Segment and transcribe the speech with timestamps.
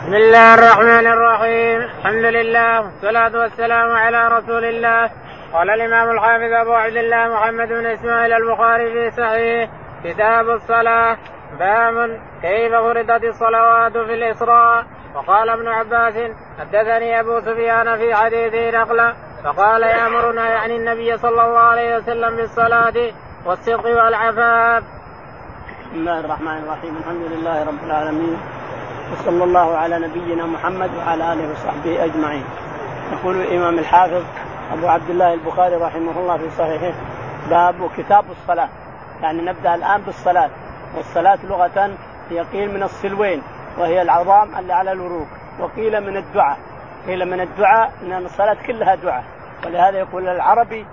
[0.00, 1.80] بسم الله الرحمن الرحيم.
[1.80, 5.10] الحمد لله والصلاة والسلام على رسول الله.
[5.52, 9.70] قال الإمام الحافظ أبو عبد الله محمد بن إسماعيل البخاري في صحيح
[10.04, 11.16] كتاب الصلاة.
[11.58, 14.84] باب كيف فرضت الصلوات في الإسراء.
[15.14, 16.14] وقال ابن عباس
[16.60, 19.14] حدثني أبو سفيان في حديثه نقلا
[19.44, 23.12] فقال يأمرنا يعني النبي صلى الله عليه وسلم بالصلاة
[23.46, 24.82] والصدق والعفاف.
[25.80, 26.96] بسم الله الرحمن الرحيم.
[26.96, 28.38] الحمد لله رب العالمين.
[29.12, 32.44] وصلى الله على نبينا محمد وعلى آله وصحبه أجمعين.
[33.12, 34.22] يقول الإمام الحافظ
[34.72, 36.92] أبو عبد الله البخاري رحمه الله في صحيحه
[37.50, 38.68] باب كتاب الصلاة.
[39.22, 40.50] يعني نبدأ الآن بالصلاة.
[40.96, 41.90] والصلاة لغة
[42.30, 43.42] هي قيل من السلوين
[43.78, 45.26] وهي العظام اللي على الوروق.
[45.60, 46.58] وقيل من الدعاء.
[47.06, 49.24] قيل من الدعاء ان الصلاة كلها دعاء.
[49.66, 50.86] ولهذا يقول العربي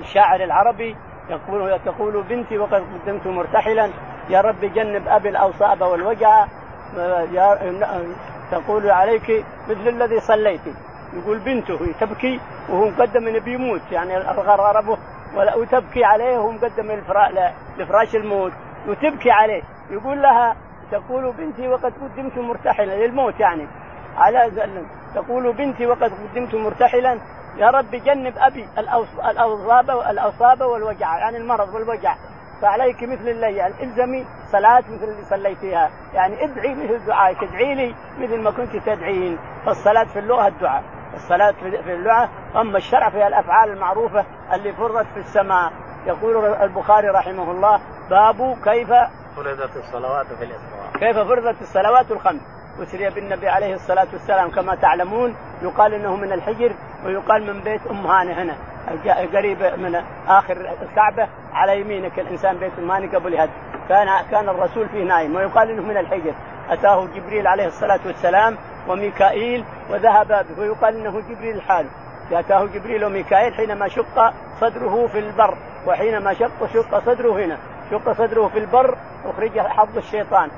[0.00, 0.96] الشاعر العربي
[1.30, 3.90] يقول تقول بنتي وقد قدمت مرتحلا
[4.30, 6.46] يا رب جنب أبي الأوصاب والوجع
[8.50, 10.60] تقول عليك مثل الذي صليت.
[11.14, 14.98] يقول بنته تبكي وهو مقدم إنه بيموت يعني غربه
[15.56, 17.02] وتبكي عليه وهو مقدم
[17.78, 18.52] لفراش الموت.
[18.88, 19.62] وتبكي عليه.
[19.90, 20.56] يقول لها
[20.92, 23.66] تقول بنتي وقد قدمت مرتحلا للموت يعني.
[24.16, 24.50] على
[25.14, 27.18] تقول بنتي وقد قدمت مرتحلا.
[27.56, 28.68] يا رب جنب أبي.
[28.78, 32.14] الاوصاب الأوصاب والوجع يعني المرض والوجع.
[32.64, 35.90] فعليك مثل اللي يعني الزمي صلاة مثل اللي صليتيها.
[36.14, 37.42] يعني ادعي مثل دعائك.
[37.42, 39.38] ادعي لي مثل ما كنت تدعين.
[39.66, 40.82] فالصلاة في اللغة الدعاء.
[41.14, 42.28] الصلاة في اللغة.
[42.56, 45.72] أما الشرع فيها الأفعال المعروفة اللي فرضت في السماء.
[46.06, 48.88] يقول البخاري رحمه الله باب كيف
[49.36, 50.92] فرضت الصلوات في الإسراء.
[50.94, 52.40] كيف فرضت الصلوات الخمس.
[52.82, 56.72] أسري بالنبي عليه الصلاة والسلام كما تعلمون يقال إنه من الحجر
[57.04, 58.54] ويقال من بيت أم هانة هنا.
[59.34, 63.50] قريب من آخر الكعبة على يمينك الإنسان بيت هانة قبل هد
[63.88, 66.34] كان كان الرسول فيه نايم ويقال إنه من الحجر.
[66.70, 68.56] أتاه جبريل عليه الصلاة والسلام
[68.88, 71.88] وميكائيل وذهب ويقال إنه جبريل حاله.
[72.32, 75.54] أتاه جبريل وميكائيل حينما شق صدره في البر
[75.86, 77.58] وحينما شق شق صدره هنا.
[77.90, 80.50] شق صدره في البر أخرج حظ الشيطان.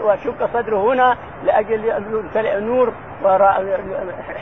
[0.00, 2.04] وشق صدره هنا لأجل
[2.64, 2.92] نور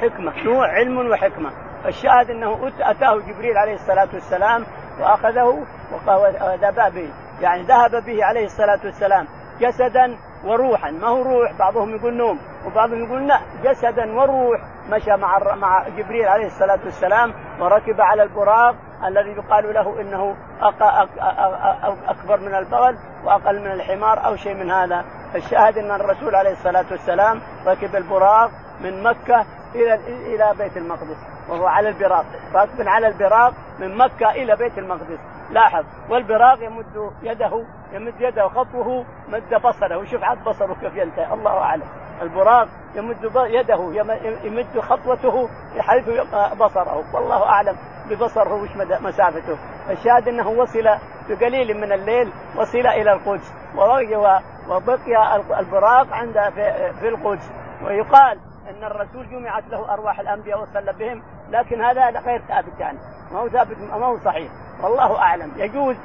[0.01, 0.33] حكمة.
[0.45, 1.51] نوع علم وحكمة.
[1.87, 4.65] الشاهد أنه أتاه جبريل عليه الصلاة والسلام
[5.01, 5.65] وأخذه
[6.07, 7.11] وذهب به
[7.41, 9.27] يعني ذهب به عليه الصلاة والسلام
[9.61, 10.91] جسدا وروحا.
[10.91, 13.41] ما هو روح؟ بعضهم يقول نوم وبعضهم يقول لا.
[13.65, 14.61] جسدا وروح
[14.91, 18.75] مشى مع مع جبريل عليه الصلاة والسلام وركب على البراق
[19.05, 20.37] الذي يقال له إنه
[22.09, 25.05] أكبر من البغل وأقل من الحمار أو شيء من هذا.
[25.35, 28.51] الشاهد أن الرسول عليه الصلاة والسلام ركب البراق
[28.81, 29.45] من مكة
[29.75, 31.17] إلى إلى بيت المقدس
[31.49, 32.25] وهو على البراق.
[32.55, 35.19] راكب على البراق من مكة إلى بيت المقدس.
[35.51, 39.97] لاحظ والبراق يمد يده يمد يده خطوه مد بصره.
[39.99, 41.35] وشوف عاد بصره كيف ينتهي.
[41.35, 41.87] الله أعلم.
[42.23, 43.93] البراق يمد يده
[44.45, 45.49] يمد خطوته
[45.79, 46.09] حيث
[46.61, 47.05] بصره.
[47.15, 47.77] والله أعلم
[48.11, 48.71] ببصره وش
[49.01, 49.59] مسافته.
[49.91, 50.85] الشاهد إنه وصل
[51.29, 53.53] بقليل من الليل وصل إلى القدس.
[54.69, 56.35] وبقي البراق عند
[57.01, 57.51] في القدس.
[57.85, 58.39] ويقال
[58.69, 62.99] إن الرسول جمعت له أرواح الأنبياء وصلى بهم لكن هذا غير ثابت يعني.
[63.33, 64.51] ما هو ثابت ما هو صحيح.
[64.83, 65.53] والله أعلم.
[65.57, 65.97] يجوز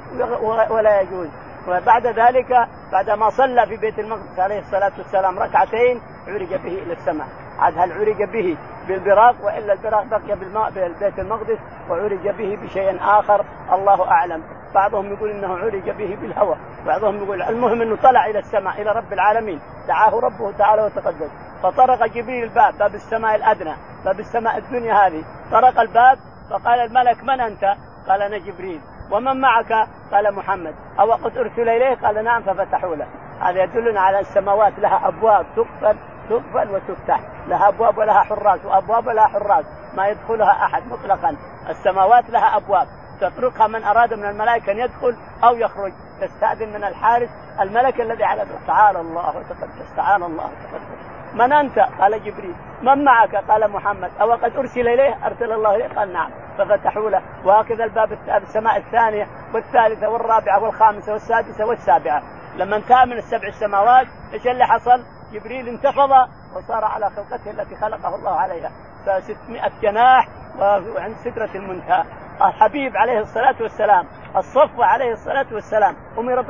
[0.70, 1.28] ولا يجوز.
[1.68, 7.26] وبعد ذلك بعدما صلى في بيت المقدس عليه الصلاة والسلام ركعتين عرج به إلى السماء.
[7.58, 8.56] عاد هل عرج به
[8.88, 11.58] بالبراق وإلا البراق بقي بالماء بيت المقدس
[11.90, 14.42] وعرج به بشيء آخر؟ الله أعلم.
[14.74, 16.56] بعضهم يقول إنه عرج به بالهوى
[16.86, 19.60] بعضهم يقول المهم إنه طلع إلى السماء إلى رب العالمين.
[19.88, 21.45] دعاه ربه تعالى وتقدس.
[21.62, 23.74] فطرق جبريل الباب باب السماء الأدنى
[24.04, 25.24] باب السماء الدنيا هذه.
[25.50, 26.18] طرق الباب
[26.50, 27.74] فقال الملك من أنت؟
[28.08, 28.80] قال أنا جبريل.
[29.10, 29.72] ومن معك؟
[30.12, 30.74] قال محمد.
[31.00, 33.06] أو قد أرسل اليه؟ قال نعم ففتحوا له.
[33.40, 35.96] هذا يدلنا على السماوات لها أبواب تقفل
[36.30, 37.20] تقفل وتفتح.
[37.46, 39.64] لها أبواب ولها حراس وأبواب ولها حراس.
[39.94, 41.36] ما يدخلها أحد مطلقا.
[41.68, 42.86] السماوات لها أبواب.
[43.20, 45.92] تطرقها من أراد من الملائكة أن يدخل أو يخرج.
[46.20, 47.30] تستأذن من الحارس.
[47.60, 53.36] الملك الذي على تعالى الله وتقدس تعالى الله وتقدس من أنت؟ قال جبريل من معك؟
[53.36, 58.12] قال محمد أو قد أرسل إليه؟ أرسل الله إليه؟ قال نعم ففتحوا له وهكذا الباب
[58.42, 62.22] السماء الثانية والثالثة والرابعة والخامسة والسادسة والسابعة
[62.56, 66.10] لما انتهى من السبع السماوات إيش اللي حصل؟ جبريل انتفض
[66.56, 68.70] وصار على خلقته التي خلقه الله عليها
[69.06, 70.28] ف600 جناح
[70.58, 72.04] وعند سدرة المنتهى
[72.42, 74.06] الحبيب عليه الصلاة والسلام
[74.36, 76.42] الصفوة عليه الصلاة والسلام أمر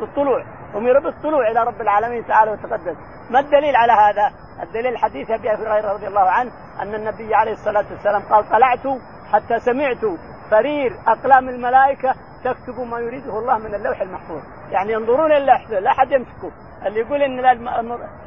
[0.00, 0.44] بالطلوع
[0.74, 2.96] أمر بالطلوع إلى رب العالمين تعالى وتقدس.
[3.30, 4.32] ما الدليل على هذا؟
[4.62, 6.50] الدليل حديث أبي هريرة رضي الله عنه
[6.82, 9.00] أن النبي عليه الصلاة والسلام قال طلعت
[9.32, 10.18] حتى سمعت
[10.50, 12.14] فرير أقلام الملائكة
[12.44, 14.42] تكتب ما يريده الله من اللوح المحفوظ.
[14.70, 16.50] يعني ينظرون إلى لا أحد يمسكه.
[16.86, 17.40] اللي يقول إن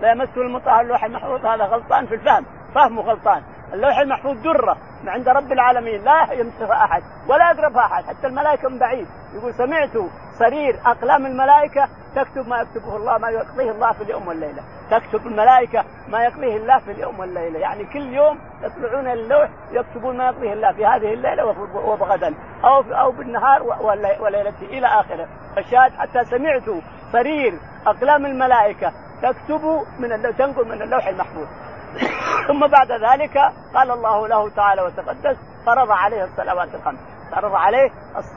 [0.02, 2.46] لا يمسه المطهر اللوح المحفوظ هذا غلطان في الفهم.
[2.76, 3.44] فهمه غلطان.
[3.74, 8.70] اللوح المحفوظ دره من عند رب العالمين لا يمسها أحد ولا يقربها أحد حتى الملائكة
[8.70, 9.08] من بعيد.
[9.34, 9.98] يقول سمعت
[10.40, 14.64] صرير أقلام الملائكة تكتب ما يكتبه الله ما يقضيه الله في اليوم والليلة.
[14.92, 17.60] تكتب الملائكة ما يقضيه الله في اليوم والليلة.
[17.60, 21.46] يعني كل يوم يطلعون اللوح يكتبون ما يقضيه الله في هذه الليلة
[21.76, 23.64] وغدا أو أو بالنهار
[24.20, 25.28] وليلته إلى آخره.
[25.58, 26.82] الشاهد حتى سمعت
[27.12, 28.92] صرير أقلام الملائكة
[29.22, 31.48] تكتب من تنقل من اللوح المحفوظ.
[32.48, 33.38] ثم بعد ذلك
[33.76, 37.00] قال الله له تعالى وتقدس فرض عليه الصلوات الخمس.
[37.32, 37.90] فرض عليه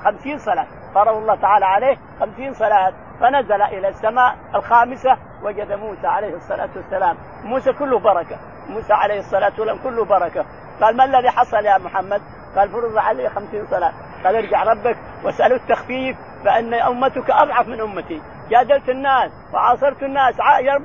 [0.04, 0.66] خمسين صلاة.
[0.94, 2.92] فرض الله تعالى عليه خمسين صلاة.
[3.20, 7.16] فنزل إلى السماء الخامسة وجد موسى عليه الصلاة والسلام.
[7.44, 8.36] موسى كله بركة.
[8.68, 10.44] موسى عليه الصلاة والسلام كله بركة.
[10.80, 12.22] قال ما الذي حصل يا محمد؟
[12.56, 13.92] قال فرض عليه خمسين صلاة.
[14.24, 18.22] قال ارجع ربك واسأله التخفيف فإن أمتك أضعف من أمتي.
[18.50, 20.34] جادلت الناس وعاصرت الناس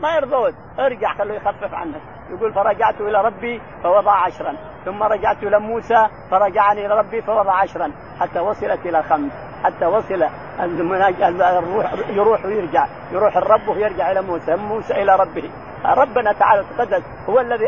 [0.02, 0.54] ما يرضون.
[0.80, 2.17] ارجع خلوه يخفف عنك.
[2.30, 4.56] يقول فرجعت إلى ربي فوضع عشرا.
[4.86, 7.92] ثم رجعت إلى موسى فرجعني إلى ربي فوضع عشرا.
[8.20, 9.32] حتى وصلت إلى خمس
[9.64, 10.24] حتى وصل
[10.60, 12.88] الروح يروح ويرجع.
[13.12, 14.56] يروح الرب ويرجع إلى موسى.
[14.56, 15.50] موسى إلى ربه.
[15.86, 17.66] ربنا تعالى تقدس هو الذي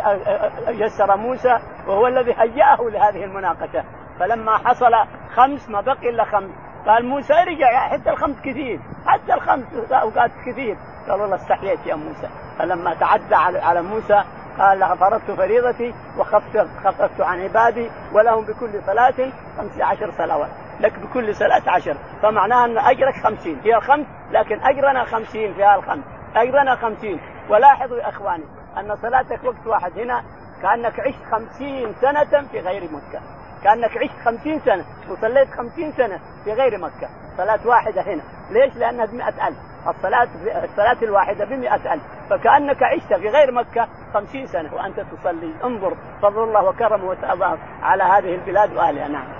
[0.67, 3.83] يسر موسى وهو الذي هيأه لهذه المناقشة.
[4.19, 4.91] فلما حصل
[5.35, 6.49] خمس ما بقي إلا خمس.
[6.87, 8.79] قال موسى رجع حتى الخمس كثير.
[9.05, 10.77] حتى الخمس أوقات كثير.
[11.09, 12.27] قال والله استحييت يا موسى.
[12.59, 14.23] فلما تعدى على موسى
[14.59, 20.49] قال فرضت فريضتي وخففت خففت عن عبادي ولهم بكل صلاة خمس عشر صلوات.
[20.79, 21.97] لك بكل صلاة عشر.
[22.21, 23.59] فمعناها أن أجرك خمسين.
[23.63, 26.03] هي الخمس لكن أجرنا خمسين فيها الخمس.
[26.35, 27.19] أجرنا خمسين.
[27.49, 28.43] ولاحظوا يا إخواني
[28.77, 30.23] أن صلاتك وقت واحد هنا
[30.61, 33.21] كأنك عشت خمسين سنة في غير مكة.
[33.63, 37.09] كأنك عشت خمسين سنة وصليت خمسين سنة في غير مكة.
[37.37, 38.21] صلاة واحدة هنا.
[38.51, 39.57] ليش؟ لأنها بمئة ألف.
[39.87, 40.27] الصلاة
[40.63, 42.03] الصلاة الواحدة بمئة ألف.
[42.29, 45.53] فكأنك عشت في غير مكة خمسين سنة وأنت تصلي.
[45.63, 49.07] انظر فضل الله وكرمه وتأباه على هذه البلاد وأهلها.
[49.07, 49.39] نعم.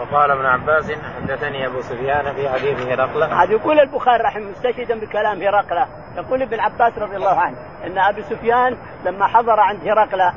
[0.00, 5.42] وقال ابن عباس حدثني أبو سفيان في حديث هرقل هذا يقول البخاري رحمه مستشهدا بكلام
[5.42, 5.86] هرقل
[6.16, 7.56] يقول ابن عباس رضي الله عنه
[7.86, 10.32] إن أبي سفيان لما حضر عند هرقل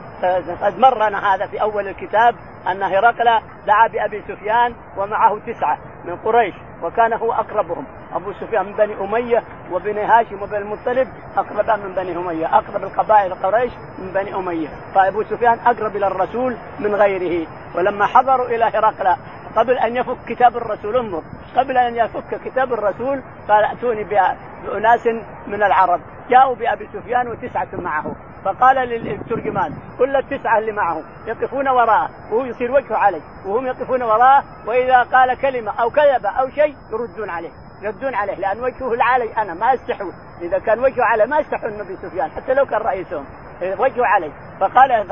[0.62, 2.36] قد مرنا هذا في أول الكتاب
[2.68, 7.86] أن هرقل دعا بأبي سفيان ومعه تسعة من قريش وكان هو أقربهم.
[8.14, 13.34] أبو سفيان من بني أمية وبني هاشم وبني المطلب أقرب من بني أمية أقرب القبائل
[13.34, 14.68] قريش من بني أمية.
[14.96, 17.48] فأبو سفيان أقرب إلى الرسول من غيره.
[17.76, 19.16] ولما حضروا إلى هرقل
[19.56, 21.24] قبل أن يفك كتاب الرسول انظر
[21.58, 25.08] قبل أن يفك كتاب الرسول قال اتوني بأناس
[25.48, 26.02] من العرب.
[26.30, 28.16] جاءوا بأبي سفيان وتسعة معه.
[28.46, 34.44] فقال للترجمان كل التسعة اللي معه يقفون وراءه وهو يصير وجهه علي وهم يقفون وراءه
[34.68, 37.50] وإذا قال كلمة أو كذب أو شيء يردون عليه
[37.82, 41.96] يردون عليه لأن وجهه العلي أنا ما يستحون إذا كان وجهه علي ما يستحون النبي
[41.96, 43.26] سفيان حتى لو كان رئيسهم.
[43.62, 45.08] وجهه علي فقال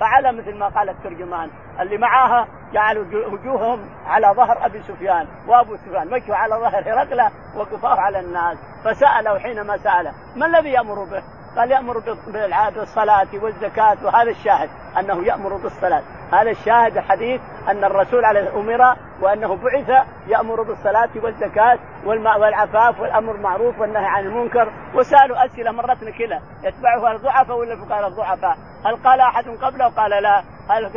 [0.00, 1.50] فعل مثل ما قال الترجمان.
[1.80, 8.00] اللي معاها جعلوا وجوههم على ظهر أبي سفيان وأبو سفيان وجهه على ظهر هرقلة وكفاه
[8.00, 11.22] على الناس فساله حينما سأله ما الذي يأمر به؟
[11.56, 14.70] قال يأمر بالصلاه والزكاة وهذا الشاهد.
[14.98, 16.02] أنه يأمر بالصلاة.
[16.32, 23.80] هذا الشاهد الحديث أن الرسول عليه أمر وأنه بعث يأمر بالصلاة والزكاة والعفاف والأمر بالمعروف
[23.80, 29.44] والنهي عن المنكر وسألوا أسئلة مرتنا كذا يتبعها الضعفاء ولا الفقراء الضعفاء؟ هل قال أحد
[29.48, 30.42] قبله؟ قال لا.
[30.70, 30.90] هل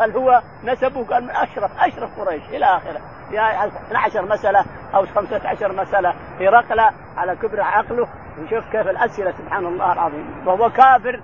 [0.00, 3.00] هل هو نسبه؟ قال من أشرف أشرف قريش إلى آخره.
[3.30, 3.38] في
[3.86, 8.08] 12 مسألة أو 15 مسألة في رقلة على كبر عقله.
[8.38, 10.48] نشوف كيف الأسئلة سبحان الله العظيم.
[10.48, 11.20] وهو كافر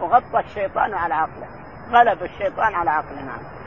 [0.00, 1.46] وغطى الشيطان على عقله.
[1.92, 3.61] غلب الشيطان على عقله نعم.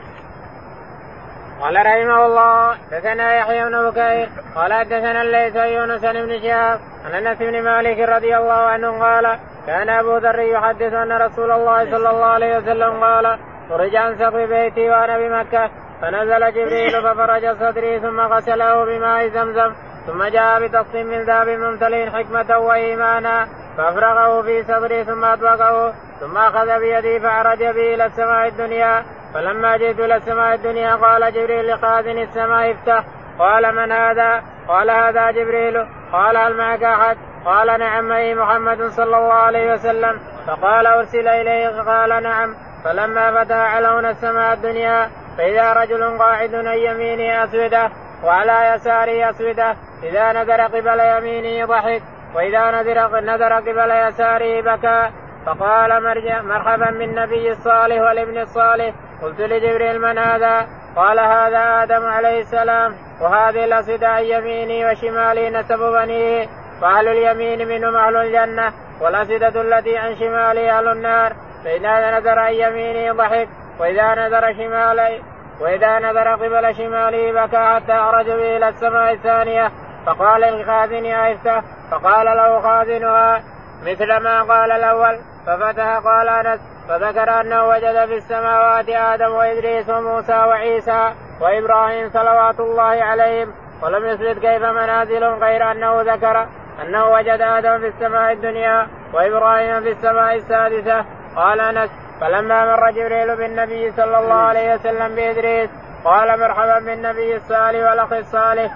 [1.60, 7.38] قال رحمه الله دثنا يحيى بن بكير قال حدثنا الليث يونس بن شهاب عن أنس
[7.38, 12.26] بن مالك رضي الله عنه قال كان أبو ذر يحدث أن رسول الله صلى الله
[12.26, 15.70] عليه وسلم قال خرج عن سقف بيتي وأنا بمكة
[16.02, 19.72] فنزل جبريل ففرج صدري ثم غسله بماء زمزم
[20.06, 23.46] ثم جاء بطقس من ذهب ممتلئ حكمة وإيمانا
[23.76, 29.04] فأفرغه في صدري ثم أطلقه ثم أخذ بيدي فعرج به إلى السماء الدنيا
[29.36, 33.04] فلما جئت إلى السماء الدنيا قال جبريل لخازن السماء افتح.
[33.38, 35.86] قال من هذا؟ قال هذا جبريل.
[36.12, 40.20] قال هل معك أحد؟ قال نعم معي محمد صلى الله عليه وسلم.
[40.46, 42.54] فقال أرسل إليه قال نعم.
[42.84, 47.90] فلما فتح علون السماء الدنيا فإذا رجل قاعد عن يمينه أسودة
[48.24, 49.76] وعلى يساره أسودة.
[50.02, 52.02] إذا نذر قبل يمينه ضحك
[52.34, 55.10] وإذا نذر نذر قبل يساره بكى.
[55.46, 56.02] فقال
[56.44, 58.94] مرحبا بالنبي الصالح والابن الصالح.
[59.22, 65.78] قلت لجبريل من هذا؟ قال هذا آدم عليه السلام وهذه الاسد عن يميني وشمالي نسب
[65.78, 66.46] بنيه
[66.80, 71.32] فأهل اليمين منهم أهل الجنة والاسده التي عن شمالي أهل النار
[71.64, 73.48] فإذا نذر عن يمينه ضحك
[73.80, 75.22] وإذا نذر شمالي
[75.60, 79.70] وإذا نذر قبل شماله بكى حتى أخرج به إلى السماء الثانية
[80.06, 83.42] فقال لخازنها افتح فقال له خازنها
[83.82, 90.32] مثل ما قال الأول ففتح قال أنس فذكر أنه وجد في السماوات آدم وإدريس وموسى
[90.32, 96.46] وعيسى وإبراهيم صلوات الله عليهم ولم يثبت كيف منازلهم غير أنه ذكر
[96.82, 101.04] أنه وجد آدم في السماء الدنيا وإبراهيم في السماء السادسة.
[101.36, 105.70] قال أنس فلما مر جبريل بالنبي صلى الله عليه وسلم بإدريس
[106.04, 108.74] قال مرحبا بالنبي الصالح والأخ الصالح.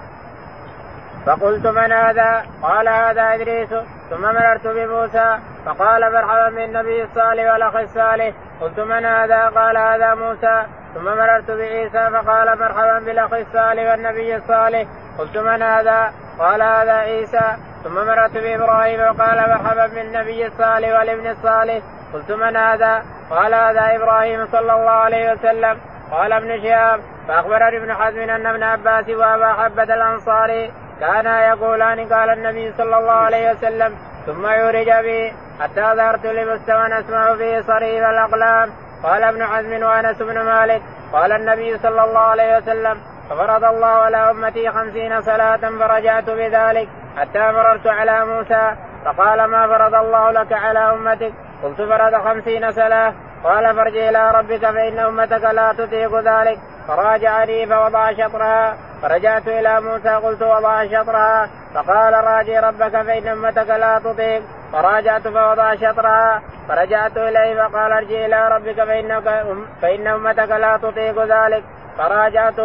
[1.27, 3.69] فقلت من هذا؟ قال هذا إدريس.
[4.11, 5.39] ثم مررت بموسى.
[5.67, 8.33] فقال مرحبا بالنبي الصالح والأخ الصالح.
[8.61, 10.63] قلت من هذا؟ قال هذا موسى.
[10.95, 12.11] ثم مررت بعيسى.
[12.11, 14.89] فقال مرحبا بالاخ الصالح والنبي الصالح.
[15.19, 17.57] قلت من هذا؟ قال هذا عيسى.
[17.85, 19.01] ثم مررت بإبراهيم.
[19.01, 21.79] وقال مرحبا بالنبي الصالح والابن الصالح.
[22.15, 25.79] قلت من هذا؟ قال هذا إبراهيم صلى الله عليه وسلم.
[26.11, 27.01] قال ابن شهاب.
[27.29, 33.13] فأخبرني ابن حزم أن ابن عباس وأبا حبة الأنصاري كانا يقولان قال النبي صلى الله
[33.13, 38.71] عليه وسلم ثم يورج بي حتى ظهرت لمستوى اسمع فيه صريف الأقلام.
[39.03, 44.31] قال ابن حزم وأنس بن مالك قال النبي صلى الله عليه وسلم ففرض الله على
[44.31, 50.79] أمتي خمسين صلاة فرجعت بذلك حتى مررت على موسى فقال ما فرض الله لك على
[50.79, 53.13] أمتك؟ قلت فرض خمسين صلاة.
[53.45, 56.59] قال فارجع إلى ربك فان امتك لا تطيق ذلك.
[56.89, 58.77] فراجعني فوضع شطرها.
[59.03, 61.49] فرجعت إلى موسى قلت وضع شطرها.
[61.75, 64.43] فقال راجع ربك فان امتك لا تطيق.
[64.73, 66.43] فراجعت فوضع شطرها.
[66.69, 69.45] فرجعت إليه فقال ارجع إلى ربك فإنك
[69.83, 71.65] فان امتك لا تطيق ذلك.
[71.99, 72.61] فراجعت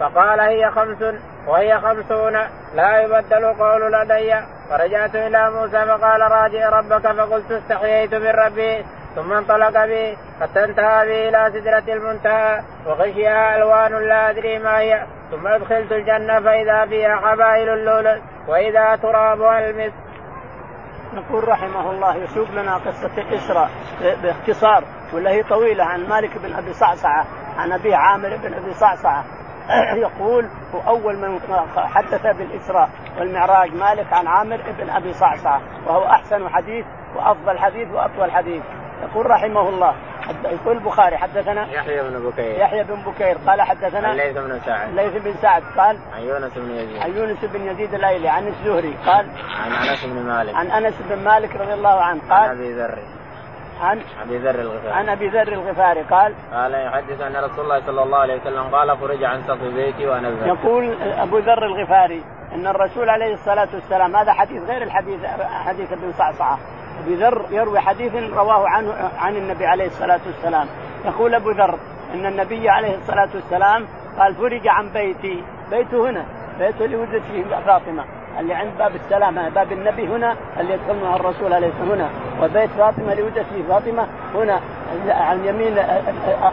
[0.00, 1.14] فقال هي خمس
[1.46, 2.36] وهي خمسون.
[2.74, 4.34] لا يبدل قول لدي.
[4.70, 8.84] فرجعت إلى موسى فقال راجع ربك فقلت استحييت من ربي.
[9.16, 15.06] ثم انطلق بي حتى انتهى بي إلى سدرة المنتهى وغشيها ألوان لا أدري ما هي.
[15.30, 19.94] ثم أدخلت الجنة فإذا فيها حبائل اللؤلؤ وإذا ترابها المسك.
[21.14, 23.70] نقول رحمه الله يسوق لنا قصة الإسراء
[24.22, 27.26] باختصار ولا هي طويلة عن مالك بن أبي صعصعة
[27.58, 29.24] عن أبيه عامر بن أبي صعصعة.
[30.06, 31.40] يقول هو أول من
[31.76, 38.30] حدث بالإسراء والمعراج مالك عن عامر بن أبي صعصعة وهو أحسن حديث وأفضل حديث وأطول
[38.30, 38.62] حديث.
[39.02, 39.94] يقول رحمه الله.
[40.44, 42.60] يقول البخاري حدثنا يحيى بن بكير.
[42.60, 43.36] يحيى بن بكير.
[43.46, 44.88] قال حدثنا الليث بن سعد.
[44.88, 45.62] الليث بن سعد.
[45.76, 47.02] قال عن يونس بن يزيد.
[47.02, 48.96] عن يونس بن يزيد الأيلي عن الزهري.
[49.06, 49.26] قال
[49.64, 50.54] عن أنس بن مالك.
[50.54, 52.20] عن أنس بن مالك رضي الله عنه.
[52.20, 52.98] قال عن أبي ذر.
[53.80, 54.92] عن أبي ذر الغفاري.
[54.92, 56.02] عن أبي ذر الغفاري.
[56.02, 60.06] قال قال يحدث أن رسول الله صلى الله عليه وسلم قال فرج عن سقف بيتي
[60.06, 60.46] وأنا بذر.
[60.46, 65.24] يقول أبو ذر الغفاري أن الرسول عليه الصلاة والسلام هذا حديث غير الحديث
[65.66, 66.58] حديث ابن صعصعة.
[67.06, 70.66] أبي ذر يروي حديث رواه عنه عن النبي عليه الصلاة والسلام.
[71.04, 71.78] يقول أبو ذر
[72.14, 73.86] إن النبي عليه الصلاة والسلام
[74.18, 75.42] قال فرج عن بيتي.
[75.70, 76.24] بيته هنا.
[76.58, 78.04] بيته اللي ولدت فيه فاطمة.
[78.40, 79.48] اللي عند باب السلامة.
[79.48, 82.10] باب النبي هنا اللي يدخل الرسول عليه الصلاة هنا.
[82.42, 84.60] وبيت فاطمة اللي ولدت فيه فاطمة هنا.
[85.08, 85.76] عن يمين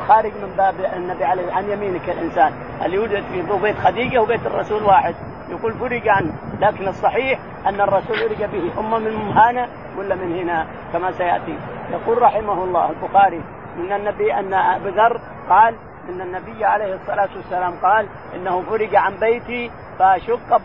[0.08, 2.54] خارج من باب النبي عليه عن يمينك الانسان
[2.86, 5.16] اللي ولدت فيه بيت خديجة وبيت الرسول واحد.
[5.50, 10.68] يقول فرج عنه لكن الصحيح أن الرسول فرج به اما من هنا ولا من هنا؟
[10.94, 11.58] كما سيأتي.
[11.92, 13.44] يقول رحمه الله البخاري
[13.78, 15.76] من النبي أن أبو ذر قال
[16.10, 20.58] إن النبي عليه الصلاة والسلام قال إنه فرج عن بيتي فشق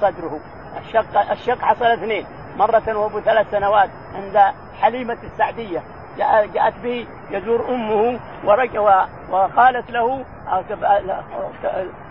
[0.00, 0.40] صدره.
[0.80, 2.26] الشق الشق حصل اثنين.
[2.58, 5.18] مرة وهو ثلاث سنوات عند حليمة
[6.54, 10.24] جاءت به يزور أمه ورجع وقالت له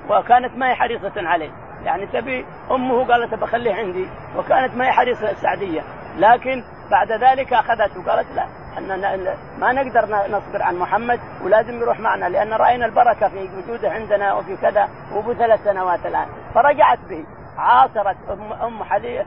[0.09, 1.51] وكانت ما هي حريصة عليه.
[1.83, 5.81] يعني تبي أمه قالت بخليه عندي وكانت ما هي حريصة السعدية.
[6.17, 8.45] لكن بعد ذلك اخذته وقالت لا
[8.77, 14.33] أننا ما نقدر نصبر عن محمد ولازم يروح معنا لأن رأينا البركة في وجوده عندنا
[14.33, 16.27] وفي كذا وابو ثلاث سنوات الآن.
[16.55, 17.25] فرجعت به.
[17.59, 19.25] عاصرت ام أم حلي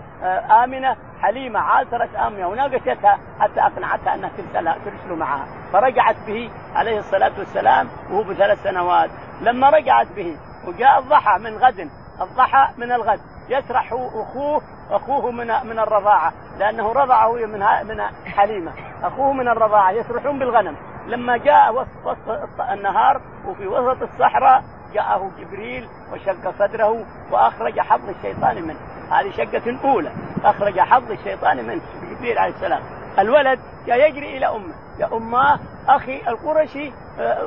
[0.64, 5.46] آمنة حليمة عاصرت آمنة وناقشتها حتى أقنعتها أنها ترسل ترسل معها.
[5.72, 9.10] فرجعت به عليه الصلاة والسلام وهو بثلاث سنوات.
[9.40, 10.36] لما رجعت به
[10.66, 13.20] وجاء الضحى من غد الضحى من الغد.
[13.48, 18.72] يسرح أخوه أخوه من من الرضاعة لأنه رضعه من من حليمة.
[19.02, 20.76] أخوه من الرضاعة يسرحون بالغنم.
[21.06, 24.62] لما جاء وسط النهار وفي وسط الصحراء
[24.94, 28.78] جاءه جبريل وشق صدره وأخرج حظ الشيطان منه.
[29.10, 30.12] هذه شقة أولى
[30.44, 31.82] أخرج حظ الشيطان منه.
[32.10, 32.82] جبريل عليه السلام.
[33.18, 34.74] الولد جاء يجري إلى أمه.
[34.98, 35.58] يا أماه
[35.88, 36.92] أخي القرشي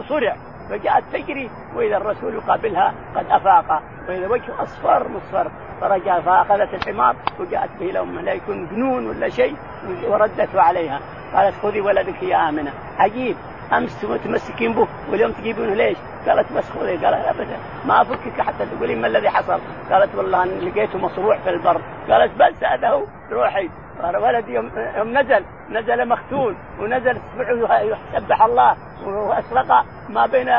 [0.10, 0.36] صرع.
[0.70, 3.82] فجاءت تجري وإذا الرسول يقابلها قد أفاق.
[4.10, 5.52] وإذا وجهه أصفر مصفر.
[5.82, 9.56] فرجع فأخذت الحمار وجاءت به لامه لا يكون جنون ولا شيء
[10.08, 11.00] وردته عليها.
[11.36, 12.74] قالت خذي ولدك يا آمنة.
[13.00, 13.38] عجيب.
[13.74, 17.58] أمس تمسكين به واليوم تجيبونه ليش؟ قالت بس خذي قال ابدا.
[17.86, 19.60] ما أفكك حتى تقولين ما الذي حصل؟
[19.92, 21.82] قالت والله أن لقيته مصروع في البر.
[22.10, 23.70] قالت بس هذا هو روحي
[24.22, 24.72] ولدي يوم,
[25.18, 27.20] نزل نزل مختون ونزل
[28.14, 30.50] يسبح الله وأشرق ما بين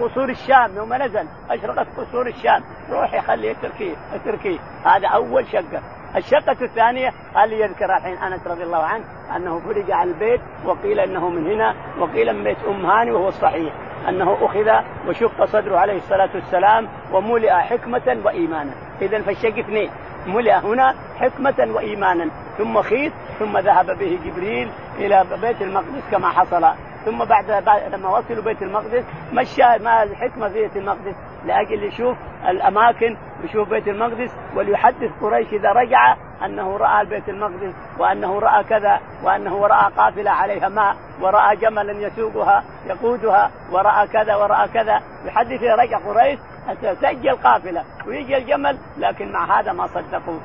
[0.00, 2.62] قصور الشام يوم نزل أشرقت قصور الشام.
[2.90, 5.82] روحي خليه اتركيه اتركيه هذا أول شقة.
[6.16, 9.04] الشقة الثانية قال لي يذكر الحين أنس رضي الله عنه
[9.36, 13.74] أنه فرج عن البيت وقيل أنه من هنا وقيل من بيت أم هاني وهو الصحيح
[14.08, 14.70] أنه أخذ
[15.08, 18.70] وشق صدره عليه الصلاة والسلام وملئ حكمة وإيمانا.
[19.02, 19.90] إذا فالشق اثنين
[20.26, 26.64] ملئ هنا حكمة وإيمانا ثم خيط ثم ذهب به جبريل إلى بيت المقدس كما حصل
[27.08, 31.14] ثم بعد, بعد لما وصلوا بيت المقدس مشى ما الحكمة في بيت المقدس.
[31.44, 32.16] لأجل يشوف
[32.48, 39.00] الأماكن ويشوف بيت المقدس وليحدث قريش إذا رجع أنه رأى بيت المقدس وأنه رأى كذا
[39.22, 45.00] وأنه رأى قافلة عليها ماء ورأى جملا يسوقها يقودها ورأى كذا ورأى كذا.
[45.24, 46.38] يحدث إذا رجع قريش
[46.82, 50.40] تأجل القافلة ويجي الجمل لكن مع هذا ما صدقوا.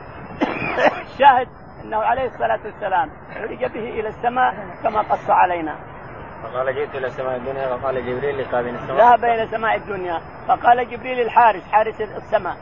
[1.13, 1.47] الشاهد
[1.83, 4.53] أنه عليه الصلاة والسلام عرج به إلى السماء
[4.83, 5.92] كما قص علينا.
[6.43, 8.97] فقال جئت إلى سماء الدنيا فقال جبريل لخازن السماء.
[8.97, 12.57] ذهب إلى سماء الدنيا فقال جبريل الحارس حارس السماء.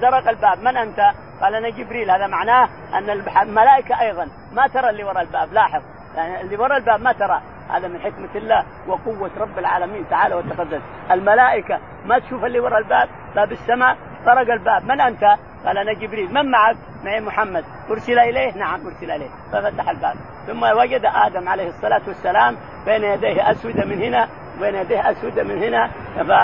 [0.00, 0.58] درق الباب.
[0.62, 1.00] من أنت؟
[1.42, 2.10] قال أنا جبريل.
[2.10, 3.10] هذا معناه أن
[3.42, 5.52] الملائكة أيضا ما ترى اللي وراء الباب.
[5.52, 5.82] لاحظ.
[6.16, 7.40] يعني اللي وراء الباب ما ترى.
[7.70, 10.80] هذا من حكمة الله وقوة رب العالمين تعالى وتقدس.
[11.10, 13.08] الملائكة ما تشوف اللي وراء الباب.
[13.34, 13.96] باب السماء.
[14.26, 14.84] طرق الباب.
[14.84, 15.36] من أنت؟
[15.66, 16.34] قال أنا جبريل.
[16.34, 17.64] من معك؟ معي محمد.
[17.90, 19.28] أرسل إليه؟ نعم أرسل إليه.
[19.52, 20.14] ففتح الباب.
[20.46, 24.28] ثم وجد آدم عليه الصلاة والسلام بين يديه أسود من هنا
[24.60, 25.90] بين يديه أسود من هنا.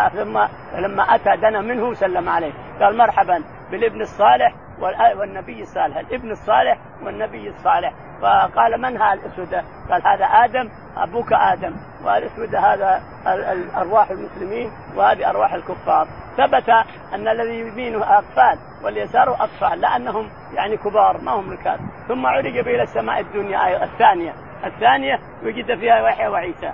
[0.09, 0.39] ثم
[0.79, 2.53] لما أتى دنا منه سلم عليه.
[2.81, 4.55] قال مرحبا بالابن الصالح
[5.19, 5.97] والنبي الصالح.
[5.97, 7.93] الابن الصالح والنبي الصالح.
[8.23, 9.55] فقال من هذا الأسود؟
[9.91, 11.75] قال هذا آدم أبوك آدم.
[12.05, 13.03] والاسود هذا
[13.77, 16.07] أرواح المسلمين وهذه أرواح الكفار.
[16.37, 16.69] ثبت
[17.15, 22.75] أن الذي يمينه اطفال واليسار أطفال لأنهم يعني كبار ما هم ركاب ثم عرج به
[22.75, 24.33] إلى السماء الدنيا الثانية.
[24.65, 26.73] الثانية وجد فيها يحيى وعيسى.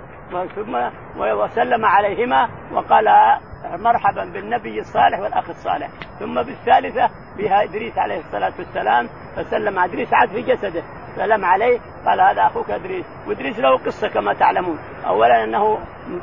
[0.55, 3.05] ثم وسلم عليهما وقال
[3.79, 5.89] مرحبا بالنبي الصالح والأخ الصالح.
[6.19, 10.83] ثم بالثالثة بها إدريس عليه الصلاة والسلام فسلم إدريس عاد في جسده.
[11.15, 13.05] سلم عليه قال هذا أخوك إدريس.
[13.27, 14.79] وإدريس له قصة كما تعلمون.
[15.07, 15.77] اولا أنه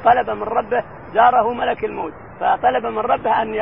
[0.05, 2.13] طلب من ربه زاره ملك الموت.
[2.41, 3.55] فطلب من ربه أن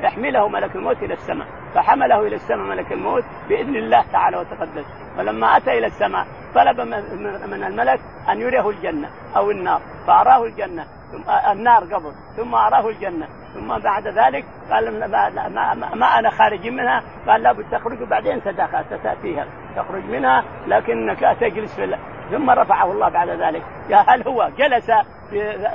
[0.00, 4.86] يحمله ملك الموت إلى السماء فحمله إلى السماء ملك الموت بإذن الله تعالى وتقدس.
[5.18, 6.80] ولما أتى إلى السماء طلب
[7.50, 13.26] من الملك أن يريه الجنة أو النار فأراه الجنة ثم النار قبل ثم أراه الجنة
[13.54, 15.00] ثم بعد ذلك قال
[15.94, 19.46] ما, أنا خارج منها قال لابد تخرج وبعدين ستأتيها.
[19.76, 21.96] تخرج منها لكنك تجلس في
[22.30, 23.62] ثم رفعه الله بعد ذلك.
[23.88, 24.90] يا هل هو جلس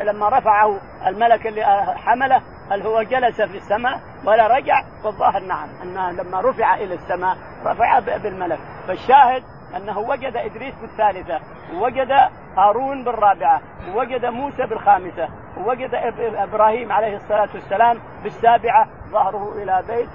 [0.04, 1.66] لما رفعه الملك اللي
[2.06, 7.38] حمله هل هو جلس في السماء ولا رجع؟ والظاهر نعم انه لما رفع إلى السماء
[7.66, 8.60] رفع بالملك.
[8.88, 9.44] فالشاهد
[9.78, 11.40] أنه وجد إدريس بالثالثة
[11.74, 12.12] ووجد
[12.58, 13.62] هارون بالرابعة
[13.94, 15.90] ووجد موسى بالخامسة ووجد
[16.36, 20.10] إبراهيم عليه الصلاة والسلام بالسابعة ظهره إلى بيت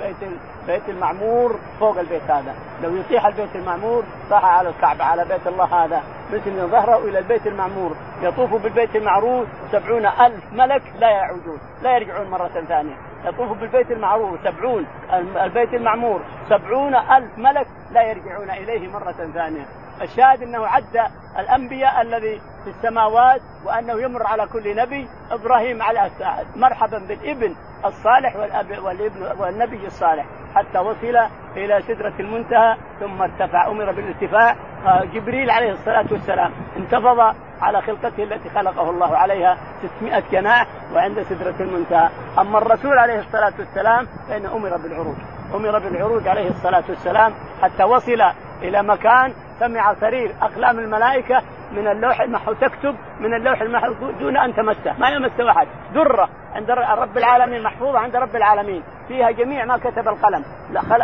[0.00, 0.30] بيت
[0.66, 2.54] بيت المعمور فوق البيت هذا.
[2.82, 6.02] لو يطيح البيت المعمور طاح على الكعبة على بيت الله هذا.
[6.32, 7.96] مثل ظهره إلى البيت المعمور.
[8.22, 12.96] يطوف بالبيت المعروف سبعون ألف ملك لا يعودون لا يرجعون مرة ثانية.
[13.24, 14.86] يطوف بالبيت المعروف سبعون
[15.42, 19.66] البيت المعمور سبعون ألف ملك لا يرجعون إليه مرة ثانية.
[20.02, 26.10] الشاهد أنه عد الأنبياء الذي في السماوات وأنه يمر على كل نبي إبراهيم على
[26.56, 27.54] مرحبا بالابن
[27.86, 30.24] الصالح والأب والابن والنبي الصالح.
[30.54, 31.16] حتى وصل
[31.56, 34.56] إلى سدرة المنتهى ثم ارتفع أمر بالارتفاع.
[35.14, 39.56] جبريل عليه الصلاة والسلام انتفض على خلقته التي خلقه الله عليها
[39.98, 42.08] 600 جناح وعند سدرة المنتهى.
[42.38, 45.16] أما الرسول عليه الصلاة والسلام فإن أمر بالعروج.
[45.54, 48.22] أمر بالعروج عليه الصلاة والسلام حتى وصل
[48.62, 51.42] إلى مكان سمع صرير أقلام الملائكة
[51.72, 54.98] من اللوح المحفوظ تكتب من اللوح المحفوظ دون أن تمسه.
[54.98, 55.66] ما يمسه أحد.
[55.94, 58.82] درة عند رب العالمين محفوظة عند رب العالمين.
[59.08, 60.44] فيها جميع ما كتب القلم.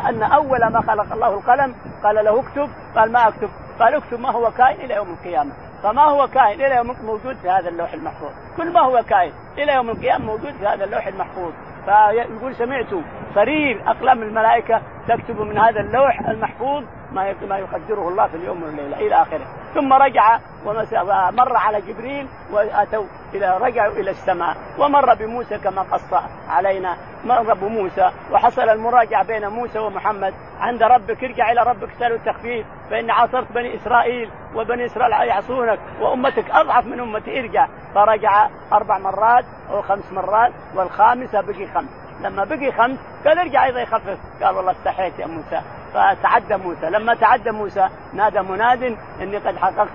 [0.08, 3.48] أن أول ما خلق الله القلم قال له اكتب قال ما أكتب؟
[3.80, 5.52] قال اكتب ما هو كائن إلى يوم القيامة.
[5.82, 9.72] فما هو كائن إلى يوم موجود في هذا اللوح المحفوظ، كل ما هو كائن إلى
[9.72, 11.52] يوم القيامة موجود في هذا اللوح المحفوظ،
[11.84, 12.86] فيقول سمعت
[13.34, 16.84] صرير أقلام الملائكة تكتب من هذا اللوح المحفوظ
[17.14, 19.46] ما ما يقدره الله في اليوم والليلة إلى آخره.
[19.74, 26.14] ثم رجع ومر على جبريل وأتوا إلى رجعوا إلى السماء ومر بموسى كما قص
[26.48, 26.96] علينا.
[27.24, 30.34] مر بموسى وحصل المراجعة بين موسى ومحمد.
[30.60, 32.66] عند ربك ارجع إلى ربك اساله التخفيف.
[32.90, 37.68] فإن عاصرت بني إسرائيل وبني إسرائيل يعصونك وأمتك أضعف من أمتي ارجع.
[37.94, 41.90] فرجع أربع مرات أو خمس مرات والخامسة بقي خمس.
[42.20, 44.18] لما بقي خمس قال ارجع أيضا يخفف.
[44.42, 45.60] قال والله استحيت يا موسى.
[45.94, 46.90] فتعدى موسى.
[46.90, 49.88] لما تعدى موسى نادى مناد إني قد حققت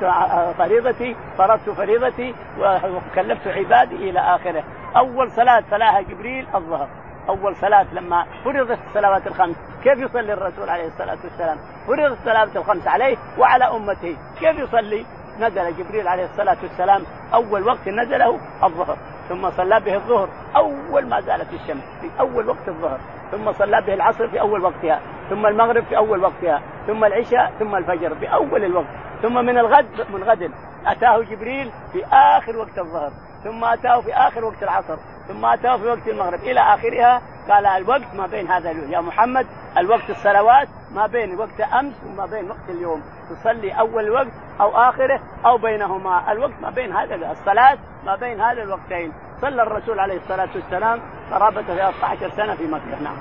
[0.57, 4.63] فريضتي فرضت فريضتي وكلفت عبادي إلى آخره.
[4.97, 6.87] أول صلاة صلاها جبريل الظهر.
[7.29, 9.55] أول صلاة لما فرضت الصلوات الخمس.
[9.83, 11.57] كيف يصلي الرسول عليه الصلاة والسلام؟
[11.87, 14.17] فرضت الصلوات الخمس عليه وعلى أمته.
[14.39, 15.05] كيف يصلي؟
[15.39, 17.03] نزل جبريل عليه الصلاة والسلام.
[17.33, 18.97] أول وقت نزله الظهر.
[19.29, 22.99] ثم صلى به الظهر أول ما زالت الشمس في أول وقت الظهر
[23.31, 27.75] ثم صلى به العصر في أول وقتها ثم المغرب في أول وقتها ثم العشاء ثم
[27.75, 28.87] الفجر في أول الوقت
[29.21, 30.51] ثم من الغد من غد
[30.87, 33.11] أتاه جبريل في آخر وقت الظهر
[33.43, 38.15] ثم أتاه في آخر وقت العصر ثم أتاه في وقت المغرب إلى آخرها قال الوقت
[38.15, 43.01] ما بين هذا يا محمد الوقت الصلوات ما بين وقت أمس وما بين وقت اليوم.
[43.29, 46.31] تصلي أول وقت أو آخره أو بينهما.
[46.31, 49.11] الوقت ما بين هذا الصلاة ما بين هذا الوقتين.
[49.41, 53.01] صلى الرسول عليه الصلاة والسلام قرابه 13 سنة في مكة.
[53.03, 53.17] نعم.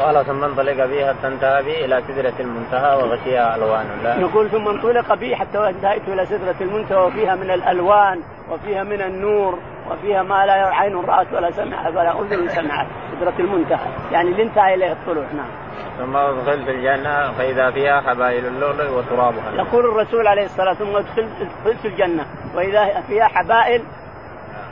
[0.00, 4.68] قال ثم انطلق بي حتى انتهى بي إلى سدرة المنتهى وغشيها ألوان لا نقول ثم
[4.68, 9.58] انطلق بي حتى انتهيت إلى سدرة المنتهى وفيها من الألوان وفيها من النور
[9.90, 13.88] وفيها ما لا عين رات ولا سمعت ولا أذن سمعت سدرة المنتهى.
[14.12, 15.24] يعني اللي انتهى إليه الطلوع.
[15.24, 15.67] نعم.
[15.98, 19.52] ثم أدخل في الجنة فإذا فيها حبائل اللؤلؤ وترابها.
[19.52, 22.26] يقول الرسول عليه الصلاة والسلام ثم أدخل في الجنة.
[22.54, 23.82] وإذا فيها حبائل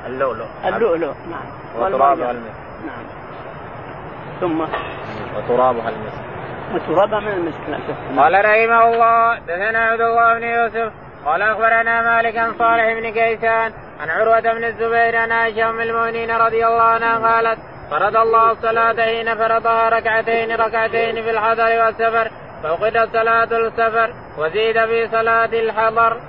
[0.06, 0.46] اللؤلؤ.
[0.64, 1.46] اللؤلؤ نعم.
[1.78, 2.54] وترابها المسك.
[2.86, 3.04] نعم.
[4.40, 4.60] ثم؟
[5.36, 6.26] وترابها المسك.
[6.74, 10.92] وترابها من المسك لا قال رحمه الله دثنا عبد الله بن يوسف
[11.26, 16.30] قال أخبرنا مالك عن صالح بن كيسان عن عروة بن الزبير عن عائشة أم المؤمنين
[16.30, 17.58] رضي الله عنها قالت
[17.90, 22.30] فرض الله الصلاة حين فرضها ركعتين ركعتين في الحضر والسفر
[22.62, 26.20] فوقدت صلاة السفر وزيد في صلاة الحضر.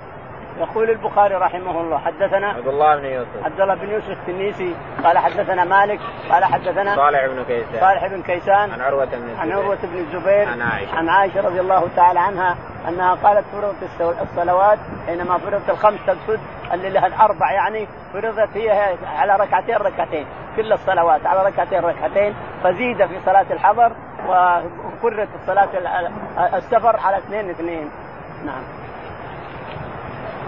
[0.59, 3.45] يقول البخاري رحمه الله حدثنا عبد الله بن يوسف.
[3.45, 7.79] عبد الله بن يوسف التنيسي قال حدثنا مالك قال حدثنا صالح بن كيسان.
[7.79, 9.39] صالح بن كيسان عن عروة بن الزبير.
[9.39, 10.97] عن عروة بن الزبير عن عائشة.
[10.97, 12.55] عن عائشة رضي الله تعالى عنها
[12.87, 16.39] أنها قالت فرضت الصلوات حينما فرضت الخمس تقصد
[16.73, 23.05] اللي لها الأربع يعني فرضت هي على ركعتين ركعتين كل الصلوات على ركعتين ركعتين فزيد
[23.05, 23.91] في صلاة الحضر
[24.27, 25.69] وفرت الصلاة
[26.57, 27.89] السفر على اثنين اثنين.
[28.45, 28.63] نعم.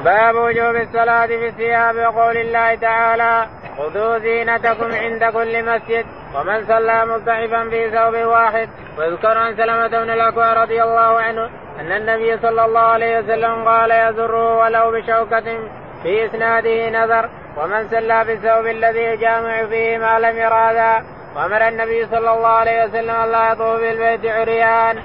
[0.04, 7.06] باب وجوب الصلاة في الثياب وقول الله تعالى خذوا زينتكم عند كل مسجد ومن صلى
[7.06, 12.66] مضطعفا في ثوب واحد ويذكر عن سلمة بن الأكوى رضي الله عنه أن النبي صلى
[12.66, 15.60] الله عليه وسلم قال يزره ولو بشوكة
[16.04, 21.68] في إسناده نظر ومن صلى في الثوب الذي يجامع فيه ما لم ير هذا وأمر
[21.68, 25.00] النبي صلى الله عليه وسلم لا يطوف بالبيت عريان.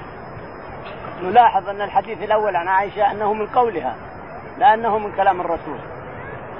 [1.23, 3.95] نلاحظ أن الحديث الأول عن عائشة أنه من قولها
[4.57, 5.79] لأنه من كلام الرسول.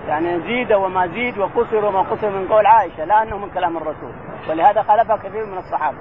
[0.08, 4.12] يعني زيد وما زيد وقصر وما قصر من قول عائشة لا انه من كلام الرسول.
[4.49, 5.97] ولهذا خالفها كثير من الصحابة.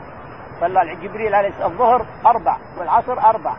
[0.61, 3.53] صلى جبريل عليه الظهر أربع والعصر أربع.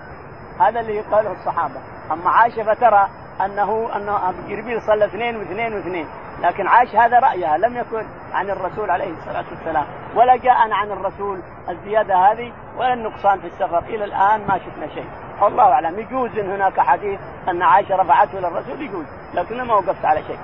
[0.60, 1.76] هذا اللي قاله الصحابة.
[2.12, 3.08] أما عائشة فترى
[3.46, 6.08] انه أنه جبريل صلى اثنين واثنين واثنين.
[6.42, 9.86] لكن عائشة هذا رأيها لم يكن عن الرسول عليه الصلاة والسلام.
[10.16, 13.80] ولا جاءنا عن الرسول الزيادة هذه ولا النقصان في السفر.
[13.80, 15.25] إلى الآن ما شفنا شيء.
[15.44, 16.00] الله أعلم.
[16.00, 17.20] يجوز إن هناك حديث
[17.50, 20.40] أن عائشة رفعته إلى الرسول يجوز لكن ما وقفت على شيء.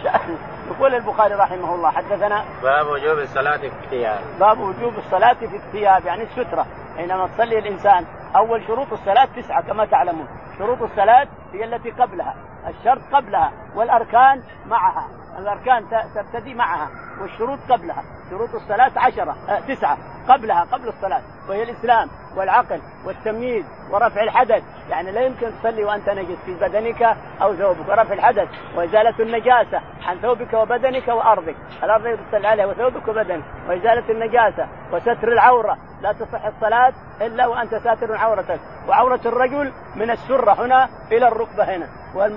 [0.70, 4.20] يقول البخاري رحمه الله حدثنا باب وجوب الصلاة في الثياب.
[4.40, 6.66] باب وجوب الصلاة في الثياب يعني السترة.
[6.96, 8.04] حينما تصلي الإنسان
[8.36, 10.28] أول شروط الصلاة تسعة كما تعلمون.
[10.58, 12.34] شروط الصلاة هي التي قبلها
[12.68, 15.08] الشرط قبلها والأركان معها.
[15.38, 15.84] الأركان
[16.14, 16.88] تبتدي معها
[17.20, 18.02] والشروط قبلها.
[18.30, 22.08] شروط الصلاة عشرة آه تسعة قبلها قبل الصلاة وهي الإسلام.
[22.36, 24.62] والعقل والتمييز ورفع الحدث.
[24.90, 27.88] يعني لا يمكن تصلي وأنت نجس في بدنك أو ثوبك.
[27.88, 28.48] ورفع الحدث.
[28.76, 31.56] وإزالة النجاسة عن ثوبك وبدنك وأرضك.
[31.82, 33.44] الأرض يصلي عليها وثوبك وبدنك.
[33.68, 35.78] وإزالة النجاسة وستر العورة.
[36.02, 38.60] لا تصح الصلاة إلا وأنت ساتر عورتك.
[38.88, 41.88] وعورة الرجل من السرة هنا إلى الركبة هنا.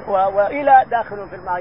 [0.08, 1.60] وإلى داخل في الماء.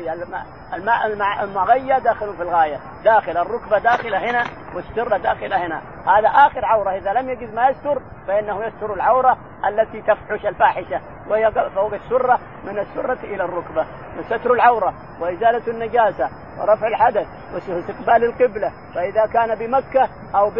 [0.74, 2.81] الماء الماء المغيه داخل في الغاية.
[3.05, 5.83] داخل الركبة داخله هنا والسرة داخله هنا.
[6.07, 9.37] هذا آخر عورة إذا لم يجد ما يستر فإنه يستر العورة
[9.68, 13.87] التي تفحش الفاحشة وهي فوق السرة من السرة إلى الركبة
[14.23, 18.73] ستر العورة وإزالة النجاسة ورفع الحدث واستقبال القبلة.
[18.94, 20.51] فإذا كان بمكة أو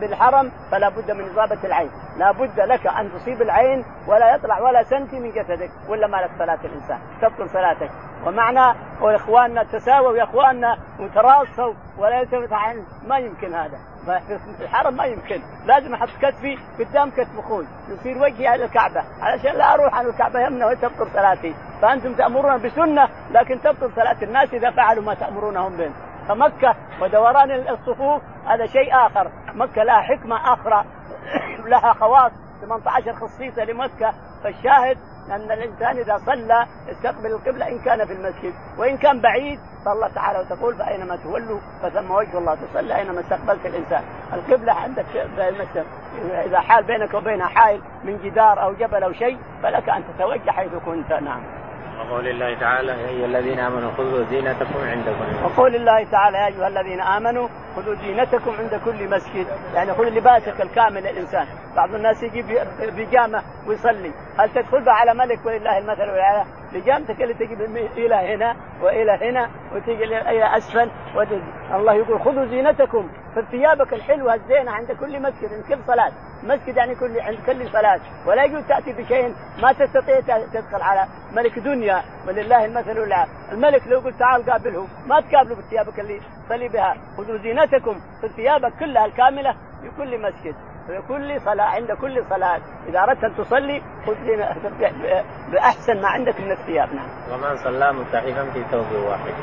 [0.00, 1.90] بالحرم فلا بد من إصابة العين.
[2.16, 6.30] لا بد لك أن تصيب العين ولا يطلع ولا سنتي من جسدك ولا ما لك
[6.38, 6.98] صلاة الإنسان.
[7.22, 7.90] تبطل صلاتك.
[8.26, 13.78] ومعنى واخواننا تساووا يا إخواننا وتراصوا ولا يلتفت عن ما يمكن هذا.
[14.58, 15.40] في الحرم ما يمكن.
[15.66, 19.04] لازم أحط كتفي قدام كتف أخوي يصير وجهي على الكعبة.
[19.20, 21.54] علشان لا أروح على الكعبة يمنى وتبطل صلاتي.
[21.82, 25.90] فأنتم تأمرون بسنة لكن تبطل صلاة الناس إذا فعلوا ما تأمرونهم به.
[26.28, 29.30] فمكة ودوران الصفوف هذا شيء آخر.
[29.54, 30.84] مكة لها حكمة أخرى
[31.72, 32.32] لها خواص.
[32.60, 34.14] 18 خصيصة لمكة.
[34.44, 34.98] فالشاهد
[35.30, 40.38] أن الإنسان إذا صلى استقبل القبلة إن كان في المسجد وإن كان بعيد فالله تعالى
[40.38, 44.02] وتقول فأينما تولوا فثم وجه الله تصلي أينما استقبلت الإنسان.
[44.32, 45.84] القبلة عندك في المسجد
[46.46, 50.70] إذا حال بينك وبينها حائل من جدار أو جبل أو شيء فلك أن تتوجه حيث
[50.86, 51.40] كنت نعم.
[51.98, 56.46] وقول الله تعالى يا أيها الذين آمنوا خذوا زينتكم عند كل وقول الله تعالى يا
[56.46, 59.46] أيها الذين آمنوا خذوا زينتكم عند كل مسجد.
[59.74, 61.46] يعني خذ لباسك الكامل للإنسان.
[61.76, 62.46] بعض الناس يجيب
[62.96, 64.12] بيجامه ويصلي.
[64.38, 67.54] هل تدخل على ملك ولله المثل والاعلى بيجامتك اللي تجي
[68.06, 70.90] إلى هنا وإلى هنا وتجي إلى أسفل
[71.74, 76.12] الله يقول خذوا زينتكم في ثيابك الحلوة الزينة عند كل مسجد عند كل صلاة.
[76.42, 78.00] مسجد يعني كل عند كل صلاة.
[78.26, 83.30] ولا يجوز تأتي بشيء ما تستطيع تدخل على ملك دنيا ولله المثل الأعلى.
[83.52, 84.86] الملك لو قلت تعال قابله.
[85.06, 86.96] ما تقابله بثيابك اللي صلي بها.
[87.16, 90.54] خذوا زينتكم في ثيابك كلها الكاملة في كل مسجد.
[90.86, 94.14] في كل صلاة عند كل صلاة إذا أردت أن تصلي خذ
[95.52, 97.08] بأحسن ما عندك من الثياب نعم.
[97.32, 99.34] ومن صلى ملتحفا في ثوب واحد.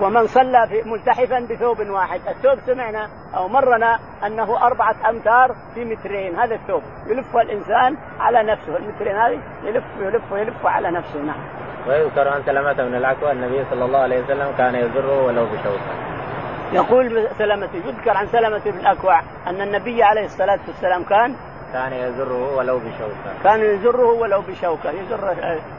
[0.00, 6.36] ومن صلى في ملتحفا بثوب واحد، الثوب سمعنا أو مرنا أنه أربعة أمتار في مترين،
[6.36, 11.40] هذا الثوب يلفه الإنسان على نفسه، المترين هذه يلف يلف يلف على نفسه نعم.
[11.88, 16.11] ويذكر عن سلمة بن الأكوى النبي صلى الله عليه وسلم كان يزره ولو بشوكة.
[16.72, 21.34] يقول سلمة يذكر عن سلمة بن الأكوع أن النبي عليه الصلاة والسلام كان
[21.72, 23.42] كان يزره ولو بشوكة.
[23.44, 24.90] كان يزره ولو بشوكة.
[24.90, 25.34] يزر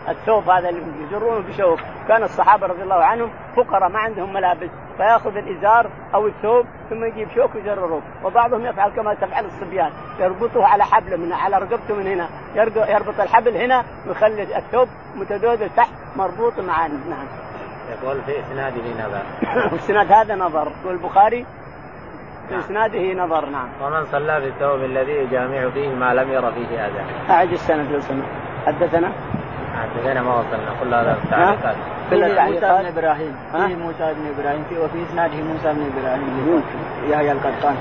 [0.10, 1.80] الثوب هذا اللي يزره بشوك.
[2.08, 7.28] كان الصحابة رضي الله عنهم فقراء ما عندهم ملابس فيأخذ الإزار أو الثوب ثم يجيب
[7.36, 8.02] شوك ويزرره.
[8.24, 12.30] وبعضهم يفعل كما تفعل الصبيان يربطه على حبل من على رقبته من هنا
[12.90, 17.43] يربط الحبل هنا ويخلي الثوب متدودل تحت مربوط مع نعم.
[17.94, 19.24] يقول في إسناده نظر.
[19.80, 20.72] إسناد هذا نظر.
[20.86, 21.46] والبخاري
[22.50, 23.68] في إسناده نظر نعم.
[23.82, 27.04] ومن صلى في الثوب الذي يجامع فيه ما لم ير فيه أذى.
[27.30, 28.30] اعد السند لو سمحت
[28.68, 29.12] حدثنا؟
[29.82, 30.74] حدثنا ما وصلنا.
[30.84, 31.76] كل هذا التعليقات
[32.10, 33.36] كل موسى بن إبراهيم.
[33.52, 36.64] فيه موسى بن إبراهيم فيه وفي إسناده موسى بن إبراهيم.
[37.10, 37.76] يحيى القطان.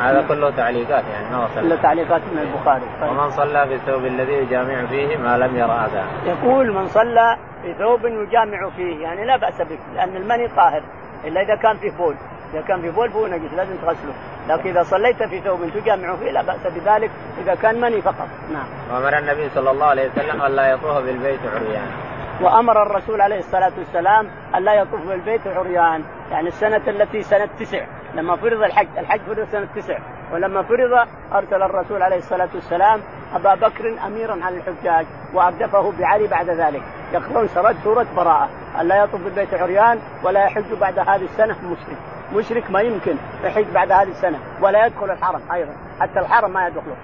[0.00, 2.84] هذا كله تعليقات يعني ما وصل كله تعليقات من البخاري.
[3.00, 3.10] طيب.
[3.10, 6.04] ومن صلى في الثوب الذي يجامع فيه ما لم ير أذى.
[6.26, 10.82] يقول من صلى في ثوب يجامع فيه يعني لا بأس به لأن المني طاهر
[11.24, 12.14] إلا إذا كان فيه بول
[12.52, 14.14] إذا كان في بول فهو نجس لازم تغسله.
[14.48, 17.10] لكن إذا صليت في ثوب تجامع فيه لا بأس بذلك
[17.42, 18.28] إذا كان مني فقط.
[18.52, 18.66] نعم.
[18.90, 22.16] وأمر النبي صلى الله عليه وسلم الا يطوف بالبيت عريانا.
[22.42, 27.84] وأمر الرسول عليه الصلاة والسلام الا يطوف بالبيت عريان يعني السنة التي سنه تسع
[28.16, 29.98] لما فرض الحج الحج فرض سنة تسع.
[30.32, 33.00] ولما فرض أرسل الرسول عليه الصلاة والسلام
[33.34, 36.82] أبا بكر أميرا على الحجاج واردفه بعلي بعد ذلك.
[37.12, 38.48] يقرون سرد سورة براءة.
[38.80, 41.98] الا يطوف بالبيت عريان ولا يحج بعد هذه السنة مشرك
[42.32, 45.72] مشرك ما يمكن يحج بعد هذه السنة ولا يدخل الحرم أيضا.
[46.00, 46.96] حتى الحرم ما يدخله.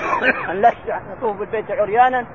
[0.62, 0.72] لا
[1.16, 2.26] يطوف بالبيت عريانا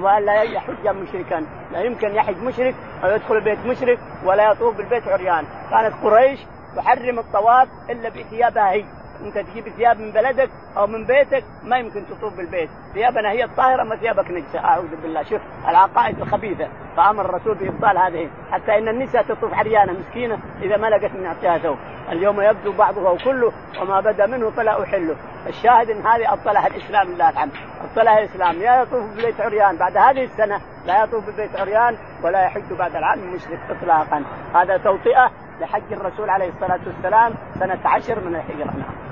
[0.00, 1.46] والا يحج مشركا.
[1.72, 5.44] لا يمكن يحج مشرك أو يدخل البيت مشرك ولا يطوف بالبيت عريان.
[5.70, 6.40] كانت قريش
[6.76, 8.84] تحرم الطواف إلا بثيابها هي.
[9.24, 13.84] أنت تجيب ثياب من بلدك أو من بيتك ما يمكن تطوف بالبيت، ثيابنا هي الطاهرة
[13.84, 19.22] ما ثيابك نجسة، أعوذ بالله، شوف العقائد الخبيثة، فأمر الرسول بإبطال هذه، حتى إن النساء
[19.22, 21.76] تطوف عريانة مسكينة إذا ما لقت من اعطيها ثوب،
[22.08, 27.08] اليوم يبدو بعضه أو كله وما بدا منه فلا أحله، الشاهد إن هذه أبطلها الإسلام
[27.08, 27.52] لله الحمد،
[27.84, 29.76] أبطلها الإسلام، يا يطوف بالبيت عريان.
[29.76, 35.30] بعد هذه السنة لا يطوف بالبيت عريان ولا يحج بعد العام مشرك اطلاقا، هذا توطئة
[35.60, 38.72] لحج الرسول عليه الصلاة والسلام سنة عشر من الهجرة.
[38.76, 39.02] نعم.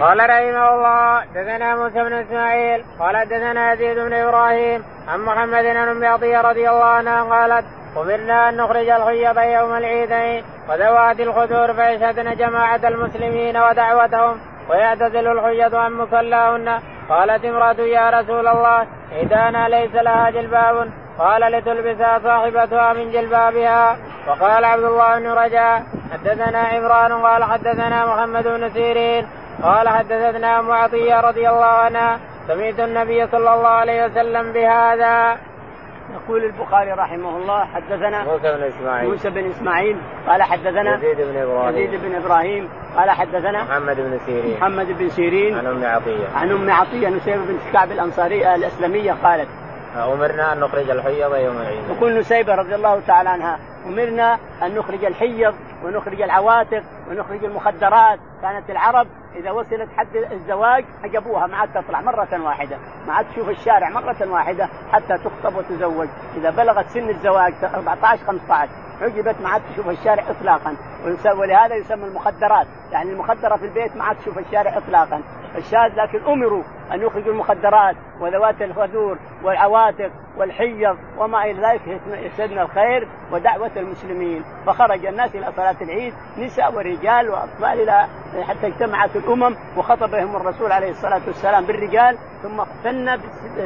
[0.00, 6.04] قال رحمه الله دثنا موسى بن إسماعيل قال دثنا يزيد بن إبراهيم عن محمد بن
[6.44, 7.64] رضي الله عنها قالت
[7.96, 15.92] أمرنا أن نخرج الخيط يوم العيدين وذوات الخدور فيشهدن جماعة المسلمين ودعوتهم ويعتزل الحجة عن
[15.92, 16.80] مصلاهن.
[17.08, 20.90] قالت امرأة يا رسول الله عيدانا ليس لها جلباب.
[21.18, 23.96] قال لتلبسها صاحبتها من جلبابها.
[24.28, 27.12] وقال عبد الله بن رجاء حدثنا عمران.
[27.12, 29.26] قال حدثنا محمد بن سيرين.
[29.62, 35.36] قال حدثتنا ام عطيه رضي الله عنها سمعت النبي صلى الله عليه وسلم بهذا.
[36.14, 39.08] يقول البخاري رحمه الله حدثنا موسى بن إسماعيل.
[39.10, 39.96] موسى بن إسماعيل
[40.28, 41.76] قال حدثنا يزيد بن إبراهيم.
[41.76, 44.56] يزيد بن إبراهيم قال حدثنا محمد بن سيرين.
[44.56, 45.58] محمد بن سيرين.
[45.58, 46.28] عن أم عطية.
[46.34, 49.48] عن أم عطية نسيبه بنت كعب الانصاريه الاسلميه قالت
[49.96, 51.82] أمرنا أن نخرج الحيض يوم العيد.
[51.96, 58.18] يقول نسيبه رضي الله تعالى عنها أمرنا أن نخرج الحيض ونخرج العواتق ونخرج المخدرات.
[58.42, 62.76] كانت العرب إذا وصلت حد الزواج حجبوها ما عاد تطلع مرة واحدة.
[63.06, 66.08] ما عاد تشوف الشارع مرة واحدة حتى تخطب وتزوج.
[66.36, 70.76] إذا بلغت سن الزواج 14 15 حجبت ما عاد تشوف الشارع اطلاقا.
[71.36, 72.66] ولهذا يسمى المخدرات.
[72.92, 75.22] يعني المخدرة في البيت ما عاد تشوف الشارع اطلاقا.
[75.56, 83.08] الشاذ لكن أمروا أن يخرجوا المخدرات وذوات الخدور والعواتق والحيض وما إلى ذلك يسدنا الخير
[83.32, 88.06] ودعوة المسلمين فخرج الناس إلى صلاة العيد نساء ورجال وأطفال إلى
[88.48, 93.20] حتى اجتمعت الأمم وخطبهم الرسول عليه الصلاة والسلام بالرجال ثم اختن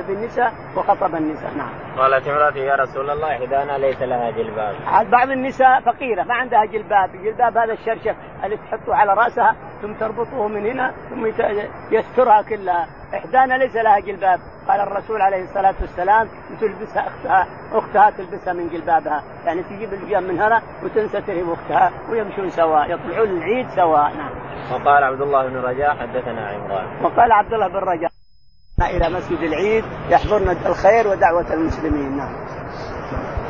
[0.09, 1.71] بالنساء وخطب النساء نعم.
[1.99, 4.75] قالت امرأتي يا رسول الله احدانا ليس لها جلباب.
[5.11, 10.49] بعض النساء فقيرة ما عندها جلباب، جلباب هذا الشرشف اللي تحطه على رأسها ثم تربطه
[10.49, 11.27] من هنا ثم
[11.91, 14.41] يسترها كلها إحدانا ليس لها جلباب.
[14.69, 16.29] قال الرسول عليه الصلاة والسلام
[16.61, 19.23] تلبسها أختها أختها تلبسها من جلبابها.
[19.45, 24.31] يعني تجيب الجلباب من هنا وتنسى ترهب أختها ويمشون سواء يطلعون العيد سواء نعم.
[24.73, 27.05] وقال عبد الله بن رجاء حدثنا عمران.
[27.05, 28.11] وقال عبد الله بن رجاء
[28.81, 32.17] إلى مسجد العيد يحضرنا الخير ودعوة المسلمين.
[32.17, 32.52] نعم.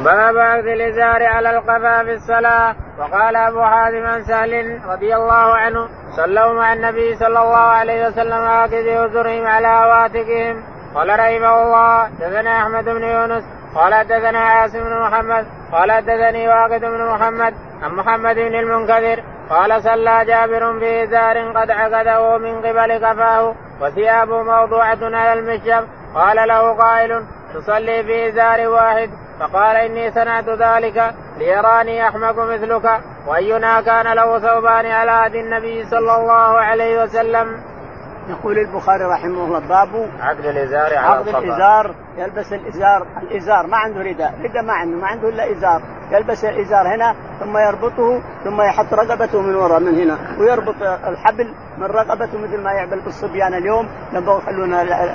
[0.05, 2.75] باب عقد الإزار على القفا في الصلاة.
[2.99, 8.45] وقال أبو حازم عن سهل رضي الله عنه صلوا مع النبي صلى الله عليه وسلم
[8.45, 15.01] عاقد ازرهم على هواتكهم قال رحمه الله دثنا أحمد بن يونس قال دثنا عاصم بن
[15.01, 21.71] محمد قال دثني واقد بن محمد عن محمد بن المنكدر قال صلى جابر بإزار قد
[21.71, 25.85] عقده من قبل كفاه وثيابه موضوعة على المشجب
[26.15, 29.11] قال له قائل تصلي في إزار واحد.
[29.41, 36.17] فقال إني صنعت ذلك ليراني أحمق مثلك وأينا كان له ثوبان على عهد النبي صلى
[36.17, 37.61] الله عليه وسلم.
[38.29, 43.07] يقول البخاري رحمه الله باب عقد الإزار على عقد الإزار يلبس الإزار.
[43.23, 45.83] الإزار ما عنده رداء رداء ما عنده ما عنده إلا إزار.
[46.11, 51.87] يلبس الإزار هنا ثم يربطه ثم يحط رقبته من وراء من هنا ويربط الحبل من
[51.87, 53.89] رقبته مثل ما يعمل بالصبيان اليوم.
[54.13, 54.75] لما يخلون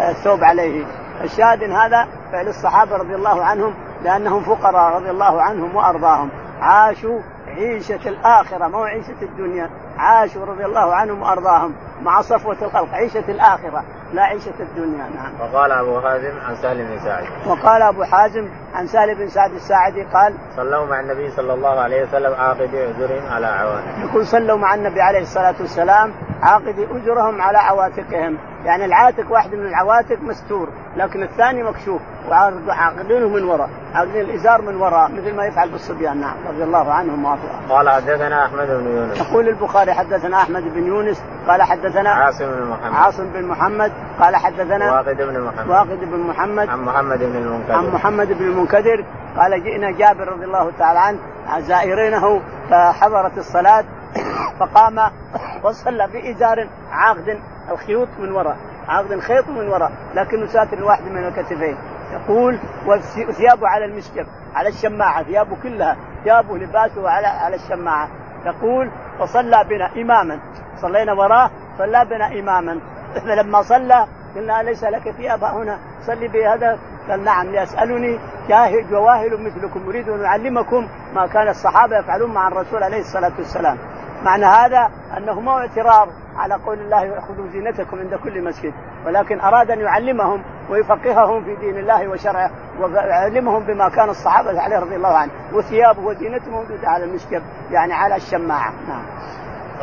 [0.09, 0.85] الثوب عليه.
[1.23, 6.29] الشاهد هذا فعل الصحابة رضي الله عنهم لأنهم فقراء رضي الله عنهم وأرضاهم.
[6.61, 9.69] عاشوا عيشة الآخرة مو عيشة الدنيا.
[9.97, 11.73] عاشوا رضي الله عنهم وأرضاهم.
[12.01, 13.83] مع صفوة الخلق عيشة الآخرة
[14.13, 15.31] لا عيشة الدنيا نعم.
[15.39, 17.23] وقال أبو حازم عن سهل بن سعد.
[17.47, 22.03] وقال أبو حازم عن سهل بن سعد الساعدي قال صلوا مع النبي صلى الله عليه
[22.03, 27.57] وسلم عاقدي أجرهم على عواتق يقول صلوا مع النبي عليه الصلاة والسلام عاقدي أجرهم على
[27.57, 28.37] عواتقهم.
[28.65, 32.01] يعني العاتق واحد من العواتق مستور لكن الثاني مكشوف.
[32.29, 37.25] وعاقدينه من وراء عاقدين الإزار من وراء مثل ما يفعل بالصبيان نعم رضي الله عنهم
[37.25, 37.69] وأرضاهم.
[37.69, 39.21] قال حدثنا أحمد بن يونس.
[39.21, 42.93] يقول البخاري حدثنا أحمد بن يونس قال حدثنا عاصم بن محمد.
[42.93, 45.69] عاصم بن محمد قال حدثنا واقد بن محمد.
[45.69, 46.69] واقد بن محمد.
[46.69, 47.75] عن محمد بن المنكدر.
[47.75, 49.05] عن محمد بن المنكدر
[49.37, 51.19] قال جئنا جابر رضي الله تعالى عنه
[51.59, 53.85] زائرينه فحضرت الصلاة
[54.59, 55.11] فقام
[55.63, 57.39] وصلى بإزار عاقد
[57.71, 61.77] الخيوط من وراء عاقد خيط من وراء لكنه ساتر واحد من الكتفين
[62.13, 62.59] يقول
[63.27, 68.07] وثيابه على المسجد على الشماعة ثيابه كلها ثيابه لباسه على على الشماعة
[68.45, 70.39] يقول وصلى بنا إماما.
[70.81, 72.79] صلينا وراه صلى بنا إماما.
[73.25, 76.79] لما صلى قلنا ليس لك ثياب هنا؟ صلي بهذا.
[77.09, 78.19] قال نعم يسألني
[78.49, 83.77] جاهل جواهل مثلكم يريد أن يعلمكم ما كان الصحابة يفعلون مع الرسول عليه الصلاة والسلام.
[84.27, 88.73] معنى هذا أنه ما اعتراض على قول الله خذوا زينتكم عند كل مسجد
[89.05, 94.95] ولكن أراد أن يعلمهم ويفقههم في دين الله وشرعه ويعلمهم بما كان الصحابة عليه رضي
[94.95, 98.73] الله عنه وثيابه وزينته موجودة على المسجد يعني على الشماعة.
[98.87, 99.05] نعم.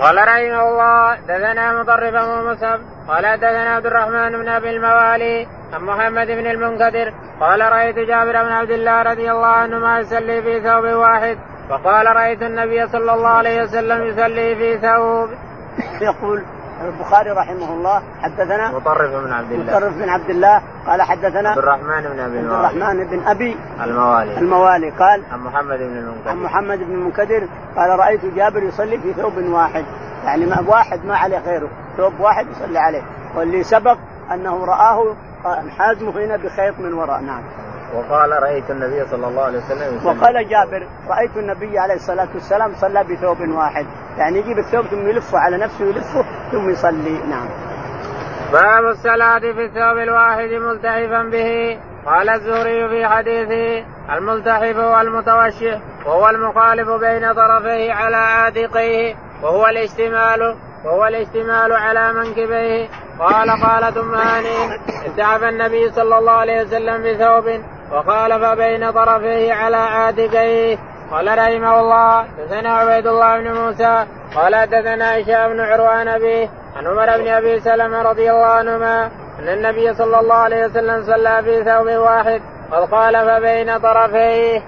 [0.00, 6.26] قال رحمه الله دثنا مطرف ومصعب قال دثنا عبد الرحمن بن أبي الموالي عن محمد
[6.26, 11.38] بن المنكدر قال رأيت جابر بن عبد الله رضي الله عنهما يصلي في ثوب واحد
[11.68, 15.28] فقال رأيت النبي صلى الله عليه وسلم يصلي في ثوب.
[16.00, 16.42] يقول
[16.84, 19.76] البخاري رحمه الله حدثنا مطرف بن عبد الله.
[19.76, 24.38] مطرف بن عبد الله قال حدثنا عبد الرحمن بن أبي عبد الرحمن بن أبي الموالي.
[24.38, 26.30] الموالي قال عن محمد بن المنكدر.
[26.30, 29.84] عن محمد بن المنكدر قال رأيت جابر يصلي في ثوب واحد.
[30.24, 33.02] يعني ما واحد ما عليه غيره ثوب واحد يصلي عليه.
[33.36, 33.96] واللي سبق
[34.32, 35.14] أنه رآه
[35.78, 37.20] حازمه هنا بخيط من وراء.
[37.20, 37.42] نعم.
[37.94, 40.08] وقال رأيت النبي صلى الله عليه وسلم يصلي.
[40.08, 43.86] وقال جابر رأيت النبي عليه الصلاة والسلام صلى بثوب واحد.
[44.18, 47.18] يعني يجيب الثوب ثم يلفه على نفسه يلفه ثم يصلي.
[47.30, 47.48] نعم.
[48.52, 51.78] باب الصلاة في الثوب الواحد ملتحفا به.
[52.06, 53.86] قال الزهري في حديثه
[54.16, 62.88] الملتحف هو المتوشح وهو المخالف بين طرفيه على عاتقيه وهو الاشتمال وهو الاشتمال على منكبيه.
[63.18, 67.44] قال قالت ام هانئ اتعب النبي صلى الله عليه وسلم بثوب
[67.92, 70.78] وخالف بين طرفيه على عاتقيه
[71.10, 76.86] قال رحمه الله حدثنا عبيد الله بن موسى قال حدثنا هشام بن عروان أبي عن
[76.86, 79.06] عمر بن أبي سلمة رضي الله عنهما
[79.38, 82.40] أن النبي صلى الله عليه وسلم صلى في ثوب واحد
[82.72, 84.62] قد خالف بين طرفيه.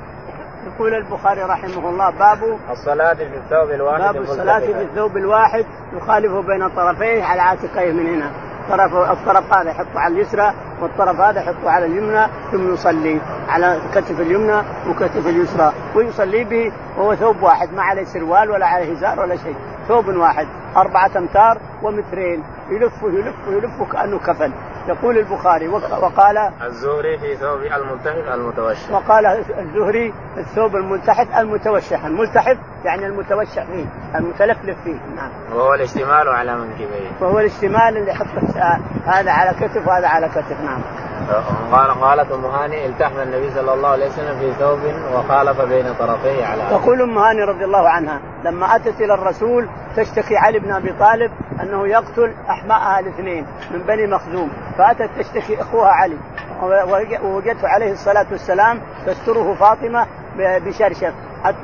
[0.66, 6.32] يقول البخاري رحمه الله باب الصلاة في الثوب الواحد باب الصلاة في الثوب الواحد يخالف
[6.32, 8.30] بين طرفيه على عاتقيه من هنا
[8.68, 14.20] طرف الطرف هذا يحطه على اليسرى والطرف هذا يحطه على اليمنى ثم يصلي على كتف
[14.20, 15.72] اليمنى وكتف اليسرى.
[15.94, 19.56] ويصلي به وهو ثوب واحد ما عليه سروال ولا عليه هزار ولا شيء.
[19.88, 20.46] ثوب واحد
[20.76, 24.52] أربعة أمتار ومترين يلف يلف يلف كأنه كفن.
[24.88, 28.90] يقول البخاري وقال الزهري في ثوب الملتحف المتوشح.
[28.90, 29.26] وقال
[29.58, 32.04] الزهري الثوب الملتحف المتوشح.
[32.04, 35.30] الملتحف يعني المتوشح فيه المتلفلف فيه نعم.
[35.54, 37.10] وهو الاشتمال على منكبيه.
[37.20, 38.26] وهو الاشتمال اللي يحط
[39.04, 40.82] هذا على كتف وهذا على كتف نعم.
[41.72, 44.78] قال قالت أم هاني التحم النبي صلى الله عليه وسلم في ثوب
[45.14, 50.36] وخالف بين طرفيه على تقول أم هاني رضي الله عنها لما أتت إلى الرسول تشتكي
[50.36, 51.32] علي بن أبي طالب
[51.62, 54.50] أنه يقتل احماءها الاثنين من بني مخزوم.
[54.78, 56.16] فأتت تشتكي إخوها علي.
[57.22, 60.06] ووجدته عليه الصلاة والسلام تستره فاطمة
[60.38, 61.12] بشرشف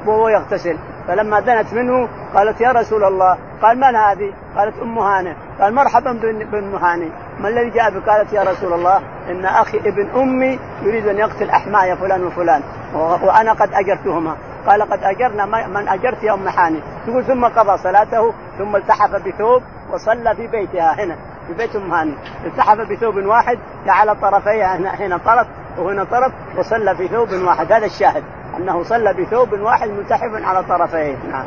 [0.06, 0.78] وهو يغتسل.
[1.08, 6.12] فلما دنت منه قالت يا رسول الله قال من هذه؟ قالت أم هانه قال مرحبا
[6.52, 11.06] بام هانه ما الذي جاء بك؟ قالت يا رسول الله إن أخي ابن أمي يريد
[11.06, 12.62] أن يقتل احماي فلان وفلان
[12.94, 14.36] وأنا قد أجرتهما.
[14.66, 19.62] قال قد أجرنا من أجرت يا ام حاني تقول ثم قضى صلاته ثم التحف بثوب
[19.92, 22.14] وصلى في بيتها هنا في بيت أم هاني.
[22.44, 25.46] التحف بثوب واحد جعل طرفيها هنا, هنا طرف
[25.78, 27.72] وهنا طرف وصلى في ثوب واحد.
[27.72, 28.24] هذا الشاهد
[28.56, 31.16] أنه صلى بثوب واحد ملتحف على طرفيه.
[31.30, 31.46] نعم.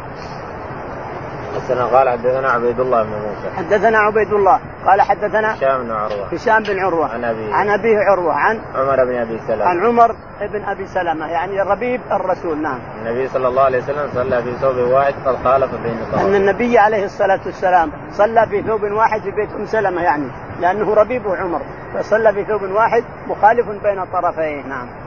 [1.56, 3.56] حدثنا قال حدثنا عبيد الله بن موسى.
[3.58, 6.28] حدثنا عبيد الله قال حدثنا هشام بن عروة.
[6.34, 7.14] هشام بن عروة.
[7.14, 7.54] عن أبيه.
[7.54, 9.66] عن أبيه عروة عن عمر بن أبي سلمة.
[9.66, 12.80] عن عمر بن أبي سلمة يعني ربيب الرسول نعم.
[13.02, 17.06] النبي صلى الله عليه وسلم صلى في ثوب واحد قد خالف بين أن النبي عليه
[17.06, 20.28] الصلاة والسلام صلى في ثوب واحد في بيت أم سلمة يعني
[20.60, 21.62] لأنه ربيبه عمر
[21.94, 25.05] فصلى في ثوب واحد مخالف بين طرفيه نعم.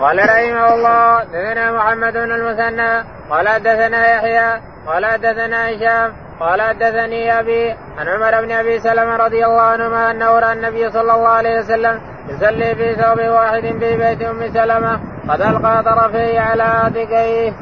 [0.00, 7.38] قال رحمه الله دثنا محمد بن المثنى قال حدثنا يحيى قال حدثنا هشام قال حدثني
[7.40, 11.58] أبي عن عمر بن أبي سلمة رضي الله عنهما أنه رأى النبي صلى الله عليه
[11.58, 17.52] وسلم يصلي في ثوب واحد في بيت أم سلمة قد ألقى طرفيه على عاتقيه.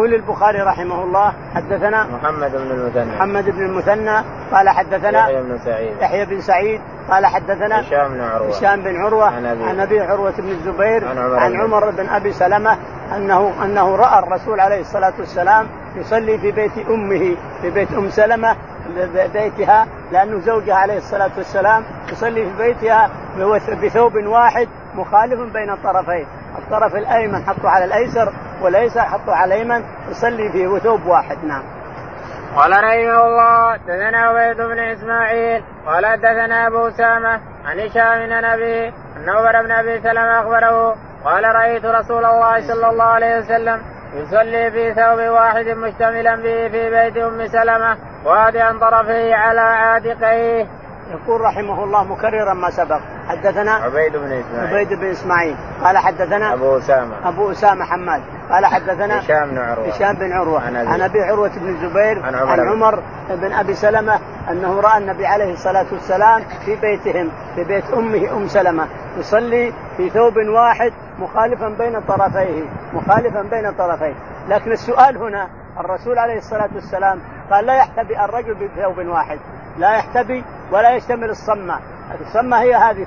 [0.00, 3.16] يقول البخاري رحمه الله حدثنا محمد بن المثنى.
[3.16, 5.96] محمد بن المثنى قال حدثنا يحيى بن سعيد.
[6.00, 6.80] يحيى بن سعيد
[7.10, 8.48] قال حدثنا هشام بن عروة.
[8.48, 12.08] هشام بن عروة عن ابي عن أبي عروة بن الزبير عن عمر, عن عمر بن
[12.08, 12.76] أبي سلمة
[13.16, 18.56] انه أنه رأى الرسول عليه الصلاة والسلام يصلي في بيت أمه في بيت أم سلمة
[19.32, 23.10] بيتها لأنه زوجها عليه الصلاة والسلام يصلي في بيتها
[23.82, 26.26] بثوب واحد مخالف بين الطرفين.
[26.58, 28.32] الطرف الأيمن حطه على الأيسر
[28.62, 31.62] والأيسر حطه على الأيمن يصلي فيه ثوب واحد نعم
[32.56, 38.88] قال رحمه الله دثنا عبيد بن إسماعيل قال دثنا أبو اسامه عن هشام عن أبي
[38.88, 43.80] أن عمر بن أبي سلمة أخبره قال رأيت رسول الله صلى الله عليه وسلم
[44.14, 50.66] يصلي في ثوب واحد مشتملا به في بيت أم سلمة وادعا طرفيه على عاتقيه.
[51.10, 53.00] يقول رحمه الله مكررا ما سبق.
[53.28, 54.74] حدثنا عبيد بن إسماعيل.
[54.74, 55.56] عبيد بن إسماعيل.
[55.84, 57.28] قال حدثنا أبو أسامة.
[57.28, 58.22] أبو أسامة حماد.
[58.50, 59.88] قال حدثنا هشام بن عروة.
[59.88, 60.66] هشام بن عروة.
[60.66, 64.18] عن ابي, عن أبي عروة بن الزبير عن عمر, عن عمر بن أبي سلمة
[64.50, 68.86] أنه رأى النبي عليه الصلاة والسلام في بيتهم في بيت أمه أم سلمة.
[69.18, 74.14] يصلي في ثوب واحد مخالفا بين طرفيه مخالفا بين طرفيه.
[74.48, 75.48] لكن السؤال هنا
[75.80, 79.38] الرسول عليه الصلاة والسلام قال لا يحتبي الرجل بثوب واحد.
[79.78, 81.78] لا يحتبي ولا يشتمل الصمة.
[82.20, 83.06] الصمة هي هذه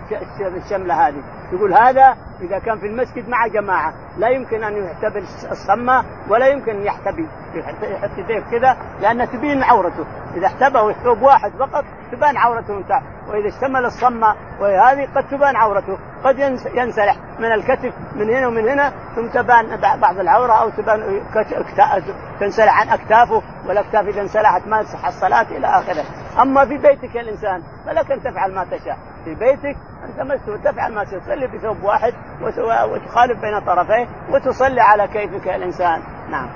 [0.65, 1.23] الشملة هذه.
[1.53, 5.19] يقول هذا إذا كان في المسجد مع جماعة لا يمكن أن يحتبي
[5.51, 10.05] الصمة ولا يمكن أن يحتبي يحط يديه كذا لأن تبين عورته.
[10.35, 15.97] إذا احتبى ثوب واحد فقط تبان عورته تحت وإذا اشتمل الصمة وهذه قد تبان عورته.
[16.23, 16.39] قد
[16.73, 21.21] ينسلح من الكتف من هنا ومن هنا ثم تبان بعض العورة أو تبان
[22.39, 26.03] تنسلح عن أكتافه والأكتاف إذا انسلحت ما تصح الصلاة إلى آخره.
[26.41, 28.97] أما في بيتك الإنسان فلك أن تفعل ما تشاء.
[29.25, 32.13] في بيتك أنت مسؤول تفعل ما تصلي بثوب واحد
[32.91, 36.01] وتخالف بين طرفيه وتصلي على كيفك يا الإنسان.
[36.29, 36.49] نعم.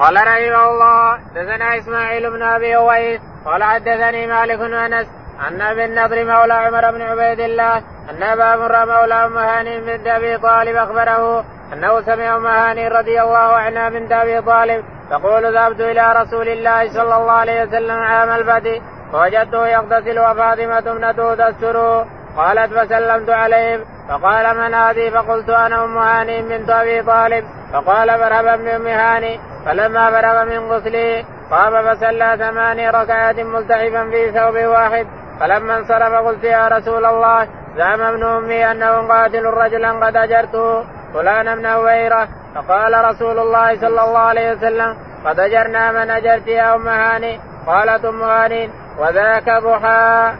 [0.00, 5.06] قال رحمه الله دثنا إسماعيل بن أبي أويس قال حدثني مالك بن أنس
[5.38, 7.76] عن أبي النضر مولى عمر بن عبيد الله
[8.10, 13.22] أن أبا مره مولى أم هاني بنت أبي طالب أخبره أنه سمع أم هاني رضي
[13.22, 18.30] الله عنها بنت أبي طالب تقول ذهبت إلى رسول الله صلى الله عليه وسلم عام
[18.30, 18.80] الفتح
[19.12, 22.06] فوجدته يغتسل وفاطمة ابنته تستره
[22.36, 27.44] قالت فسلمت عليه فقال من هذه؟ فقلت أنا أم هاني بنت أبي طالب.
[27.72, 29.40] فقال مرحبا بام هاني.
[29.66, 35.06] فلما فرغ من غسله قام فصلى ثماني ركعات ملتحفا في ثوب واحد.
[35.40, 40.84] فلما انصرف قلت يا رسول الله زعم ابن أمي أنه قاتل رجلا قد أجرته
[41.14, 42.28] فلان بن هويرة.
[42.54, 44.96] فقال رسول الله صلى الله عليه وسلم
[45.26, 50.32] قد أجرنا من أجرت يا أم هاني؟ قالت أم هاني وذاك ضحى.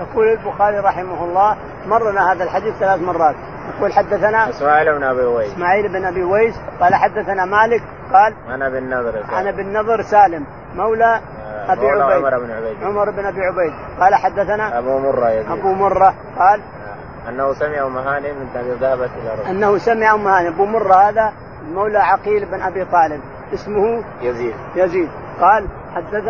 [0.00, 1.56] يقول البخاري رحمه الله
[1.86, 3.34] مرنا هذا الحديث ثلاث مرات.
[3.76, 5.52] يقول حدثنا إسماعيل بن أبي ويس.
[5.52, 7.82] إسماعيل بن أبي ويس قال حدثنا مالك
[8.12, 12.02] قال أنا بالنظر أنا بالنظر سالم مولى آه، أبي عبيد.
[12.02, 12.82] عمر بن عبيد.
[12.82, 13.72] عمر بن أبي عبيد.
[14.00, 15.50] قال حدثنا أبو مرة يزيد.
[15.50, 18.46] أبو مرة قال آه، أنه سمع أم هاني من
[18.80, 20.48] ذهبت إلى رسول أنه سمع أم هاني.
[20.48, 21.32] أبو مرة هذا
[21.74, 23.20] مولى عقيل بن أبي طالب
[23.54, 24.54] اسمه يزيد.
[24.76, 25.08] يزيد.
[25.40, 25.66] قال
[25.96, 26.28] حدث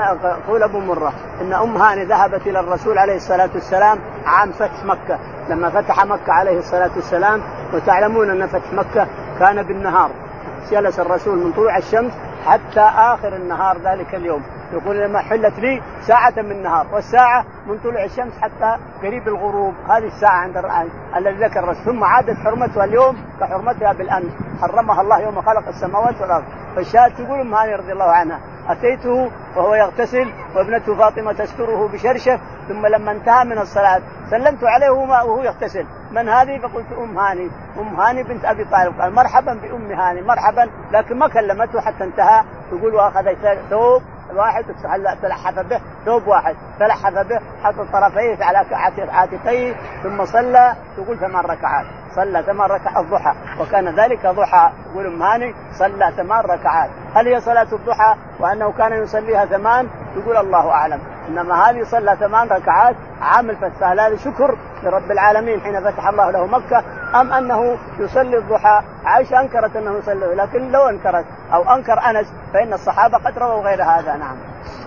[0.49, 5.19] قول أبو مرة إن أم هاني ذهبت إلى الرسول عليه الصلاة والسلام عام فتح مكة.
[5.49, 7.43] لما فتح مكة عليه الصلاة والسلام
[7.75, 9.07] وتعلمون أن فتح مكة
[9.39, 10.11] كان بالنهار.
[10.71, 12.13] جلس الرسول من طلوع الشمس
[12.47, 14.43] حتى آخر النهار ذلك اليوم.
[14.73, 20.07] يقول لما حلت لي ساعة من النهار والساعة من طلوع الشمس حتى قريب الغروب هذه
[20.07, 20.57] الساعة عند
[21.17, 21.85] الذي ذكر الرسول.
[21.85, 24.33] ثم عادت حرمتها اليوم كحرمتها بالأمس.
[24.61, 26.45] حرمها الله يوم خلق السماوات والأرض.
[26.77, 32.87] فالشاهد تقول أم هاني رضي الله عنها أتيته وهو يغتسل وابنته فاطمة تستره بشرشف ثم
[32.87, 34.01] لما انتهى من الصلاة
[34.31, 35.87] سلمت عليه وهو يغتسل.
[36.13, 37.51] من هذه؟ فقلت أم هاني.
[37.79, 39.01] أم هاني بنت أبي طالب.
[39.01, 40.71] قال مرحبا بأم هاني مرحبا.
[40.93, 42.45] لكن ما كلمته حتى انتهى.
[42.73, 43.35] يقول وأخذ
[43.71, 44.03] ثوب
[44.35, 44.65] واحد
[45.23, 48.65] تلحف به ثوب واحد تلحف به حط طرفيه على
[49.11, 51.87] عاتقيه ثم صلى تقول ثمان ركعات.
[52.17, 54.71] صلى ثمان ركعات الضحى وكان ذلك ضحى.
[54.91, 56.91] يقول هاني صلى ثمان ركعات.
[57.15, 61.01] هل هي صلاة الضحى؟ وأنه كان يصليها ثمان؟ يقول الله أعلم.
[61.29, 66.47] إنما هذه صلى ثمان ركعات عام الفتح هذا شكر لرب العالمين حين فتح الله له
[66.47, 66.83] مكة
[67.21, 72.73] أم أنه يصلي الضحى؟ عائشة أنكرت أنه يصلي لكن لو أنكرت أو أنكر أنس فإن
[72.73, 74.17] الصحابة قد رووا غير هذا.
[74.17, 74.37] نعم.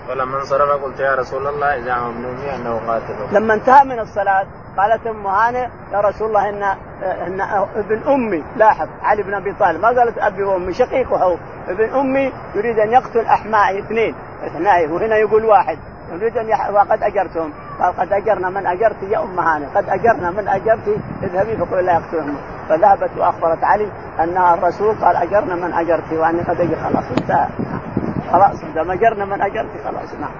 [0.09, 3.36] ولما انصرف قلت يا رسول الله زعم ابن أنه قاتل.
[3.36, 4.45] لما انتهى من الصلاة
[4.80, 6.63] قالت ام هانئ يا رسول الله ان
[7.03, 7.41] إن
[7.75, 12.80] ابن أمي لاحظ علي بن أبي طالب ما قالت أبي وأمي شقيقه ابن أمي يريد
[12.80, 14.15] أن يقتل احمائي اثنين
[14.45, 15.77] اثنين وهنا يقول واحد
[16.11, 16.69] يريد أن يح...
[16.69, 17.53] وقد أجرتهم.
[17.80, 21.93] قال قد أجرنا من أجرت يا ام هاني قد أجرنا من أجرت اذهبي فقل لا
[21.93, 22.38] يقتلهم
[22.69, 23.91] فذهبت وأخبرت علي
[24.23, 27.47] انها الرسول قال أجرنا من أجرت وأني قد اجر خلاص انتهى.
[28.32, 30.32] خلاص إذا أجرنا من أجرت خلاص نعم.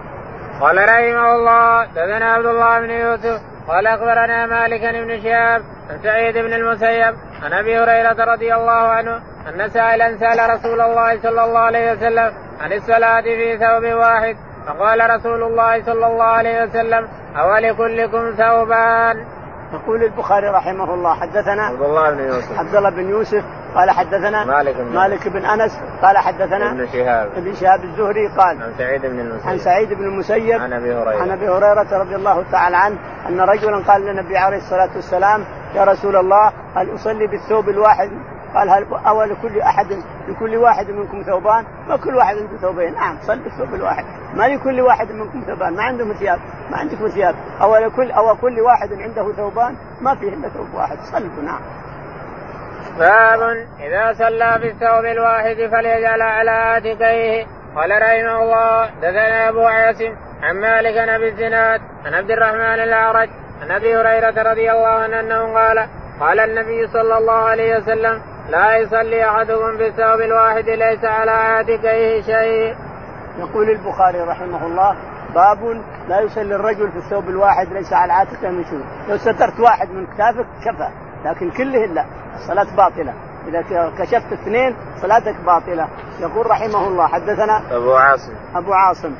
[0.61, 6.38] قال رحمه الله دثنا عبد الله بن يوسف قال أخبرنا مالك بن شهاب عن سعيد
[6.38, 9.15] بن المسيب عن أبي هريرة رضي الله عنه
[9.49, 14.36] أن سائلا سأل رسول الله صلى الله عليه وسلم عن الصلاة في ثوب واحد.
[14.67, 19.26] فقال رسول الله صلى الله عليه وسلم أولكلكم ثوبان.
[19.74, 22.59] يقول البخاري رحمه الله حدثنا عبد الله بن يوسف.
[22.59, 23.43] عبد الله بن يوسف
[23.76, 27.30] قال حدثنا مالك بن مالك بن أنس قال حدثنا ابن شهاب.
[27.38, 29.47] ابن شهاب الزهري قال عن سعيد بن المسيب.
[29.47, 31.22] عن سعيد بن المسيب عن أبي هريرة.
[31.22, 32.97] عن أبي هريرة رضي الله تعالى عنه
[33.30, 35.45] أن رجلا قال للنبي عليه الصلاة والسلام
[35.76, 38.11] يا رسول الله هل أصلي بالثوب الواحد؟
[38.55, 39.88] قال هل أو لكل أحد
[40.28, 44.82] لكل واحد منكم ثوبان؟ ما كل واحد عنده ثوبين، نعم صل بالثوب الواحد، ما لكل
[44.82, 46.39] واحد منكم ثوبان، ما عندهم ثياب،
[46.72, 50.97] ما عندكم ثياب، أو لكل أو كل واحد عنده ثوبان، ما فيه إلا ثوب واحد،
[51.11, 51.59] صلوا نعم.
[52.99, 53.41] باب
[53.79, 57.45] إذا صلى بالثوب الواحد فليجعل على عاتقيه.
[57.75, 63.29] قال رحمه الله دثنا أبو عاصم عن مالك عن أبي الزناد عن عبد الرحمن الأعرج
[63.61, 65.87] عن أبي هريرة رضي الله عنه أنه قال
[66.19, 72.75] قال النبي صلى الله عليه وسلم لا يصلي أحدكم بالثوب الواحد ليس على عاتقيه شيء.
[73.39, 74.95] يقول البخاري رحمه الله
[75.35, 79.89] باب لا يصلي الرجل في الثوب الواحد ليس على عاتقه من شيء، لو سترت واحد
[79.89, 80.89] من كتافك كفى،
[81.25, 82.05] لكن كلهن لا،
[82.39, 83.13] الصلاة باطلة،
[83.47, 85.87] إذا كشفت اثنين صلاتك باطلة،
[86.19, 88.33] يقول رحمه الله حدثنا أبو عاصم.
[88.55, 89.15] أبو عاصم.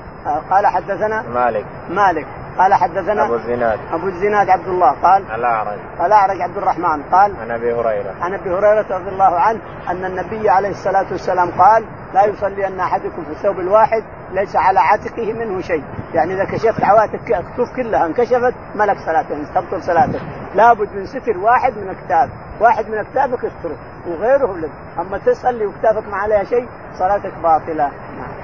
[0.52, 1.66] قال حدثنا مالك.
[1.90, 2.28] مالك.
[2.58, 3.80] قال حدثنا أبو الزناد.
[3.92, 4.92] أبو الزناد عبد الله.
[4.92, 5.80] قال الأعرج.
[6.06, 7.04] الأعرج عبد الرحمن.
[7.04, 8.16] قال عن أبي هريرة.
[8.22, 9.60] عن أبي هريرة رضي الله عنه
[9.90, 14.80] أن النبي عليه الصلاة والسلام قال لا يصلي أن أحدكم في الثوب الواحد ليس على
[14.80, 20.22] عاتقه منه شيء، يعني إذا كشفت عواتق الكتوف كلها انكشفت ملك صلاتك تبطل صلاتك،
[20.56, 22.30] لابد من ستر واحد من الكتاب،
[22.62, 23.78] واحد من اكتافك استره
[24.08, 26.68] وغيره لك، أما تصلي وكتافك ما عليها شيء
[27.00, 27.92] صلاتك باطلة.
[28.18, 28.40] نعم.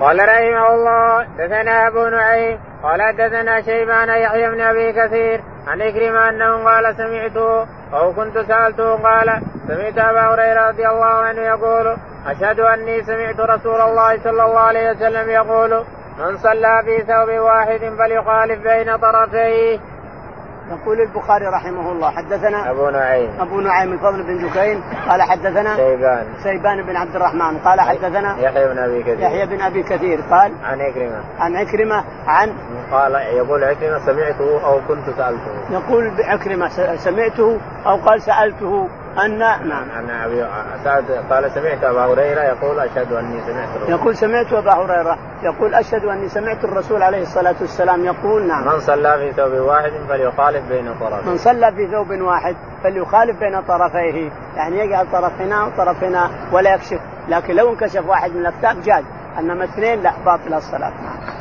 [0.00, 6.28] قال رحمه الله دثنا أبو نعيم قال حدثنا شيبان يحيى بن أبي كثير عن إكرمة
[6.28, 12.60] أنه قال سمعته أو كنت سألته قال سمعت أبا هريرة رضي الله عنه يقول أشهد
[12.60, 15.84] أني سمعت رسول الله صلى الله عليه وسلم يقول
[16.18, 19.78] من صلى في ثوب واحد فليخالف بين طرفيه
[20.70, 23.30] يقول البخاري رحمه الله حدثنا أبو نعيم.
[23.40, 26.26] أبو نعيم الفضل بن دكين قال حدثنا شيبان.
[26.42, 29.20] شيبان بن عبد الرحمن قال حدثنا يحيى بن أبي كثير.
[29.20, 31.20] يحيى بن أبي كثير قال عن عكرمة.
[31.38, 32.52] عن عكرمة عن
[32.92, 35.52] قال يقول عكرمة سمعته أو كنت سألته.
[35.70, 38.88] يقول بعكرمة سمعته أو قال سألته.
[39.24, 39.72] أن نعم.
[39.72, 40.42] عن أبي
[41.30, 43.90] قال سمعت أبا هريرة يقول أشهد أني سمعت الرسول.
[43.90, 48.66] يقول سمعت أبا هريرة يقول أشهد أني سمعت الرسول عليه الصلاة والسلام يقول نعم.
[48.66, 51.30] من صلى في ثوب واحد فليخالف بين طرفيه.
[51.30, 54.30] من صلى في ثوب واحد فليخالف بين طرفيه.
[54.56, 57.00] يعني يجعل طرف هنا وطرف هنا ولا يكشف.
[57.28, 59.04] لكن لو انكشف واحد من الأكتاف جاز
[59.38, 60.90] أنما اثنين لا باطل الصلاة.
[60.90, 61.39] نعم.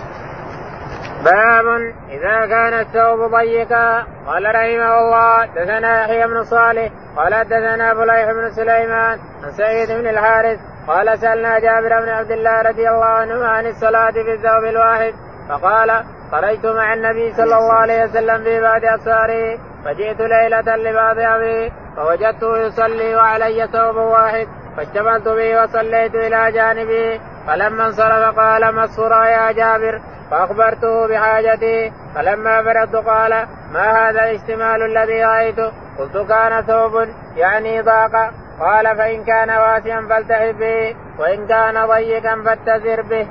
[1.26, 4.04] باب إذا كان الثوب ضيقا.
[4.28, 10.08] قال رحمه الله دثنا يحيى بن صالح قال دثنا فليح بن سليمان عن سعيد بن
[10.08, 15.14] الحارث قال سألنا جابر بن عبد الله رضي الله عنه عن الصلاة في الثوب الواحد
[15.50, 21.72] فقال خرجت مع النبي صلى الله عليه وسلم في بعض أسفاره فجئت ليلة لبعض أبي
[21.96, 24.48] فوجدته يصلي وعلي ثوب واحد.
[24.80, 30.02] فاشتملت به وصليت إلى جانبه فلما انصرف قال مسرا يا جابر؟
[30.32, 38.32] فأخبرته بحاجتي فلما فرغت قال ما هذا الاشتمال الذي رأيته؟ قلت كان ثوب يعني ضاق.
[38.60, 43.28] قال فإن كان واسعا فالتحف به وإن كان ضيقا فاتزر به.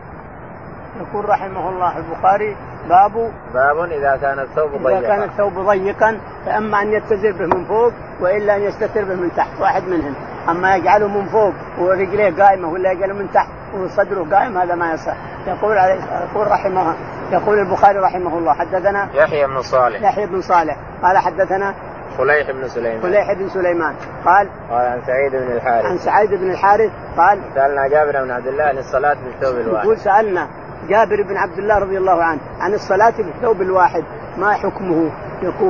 [1.01, 2.57] يقول رحمه الله البخاري
[2.89, 7.65] باب باب إذا كان الثوب ضيقا إذا كان الثوب ضيقا فإما أن يتزر به من
[7.65, 10.15] فوق وإلا أن يستتر به من تحت واحد منهم.
[10.49, 15.17] أما يجعله من فوق ورجليه قائمة ولا يجعله من تحت وصدره قائم هذا ما يصح.
[15.47, 16.01] يقول عليه
[16.33, 16.95] يقول رحمه
[17.33, 20.03] يقول البخاري رحمه الله حدثنا يحيى بن صالح.
[20.03, 20.77] يحيى بن صالح.
[21.03, 21.75] قال حدثنا
[22.19, 23.01] فليح بن سليمان.
[23.01, 23.95] فليح بن سليمان.
[24.25, 25.85] قال قال عن سعيد بن الحارث.
[25.85, 29.85] عن سعيد بن الحارث قال سألنا جابر بن عبد الله عن الصلاة في الثوب الواحد.
[29.85, 30.49] يقول سألنا
[30.89, 34.05] جابر بن عبد الله رضي الله عنه عن الصلاة في الثوب الواحد
[34.39, 35.11] ما حكمه؟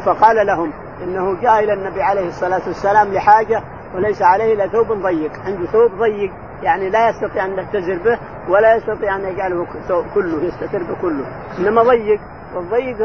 [0.00, 3.62] فقال لهم إنه جاء إلى النبي عليه الصلاة والسلام لحاجة
[3.94, 5.32] وليس عليه إلا ثوب ضيق.
[5.46, 6.32] عنده ثوب ضيق
[6.62, 9.66] يعني لا يستطيع أن يعتذر به ولا يستطيع أن يجعله
[10.14, 11.24] كله يستتر به كله.
[11.58, 12.20] إنما ضيق
[12.54, 12.96] والضيق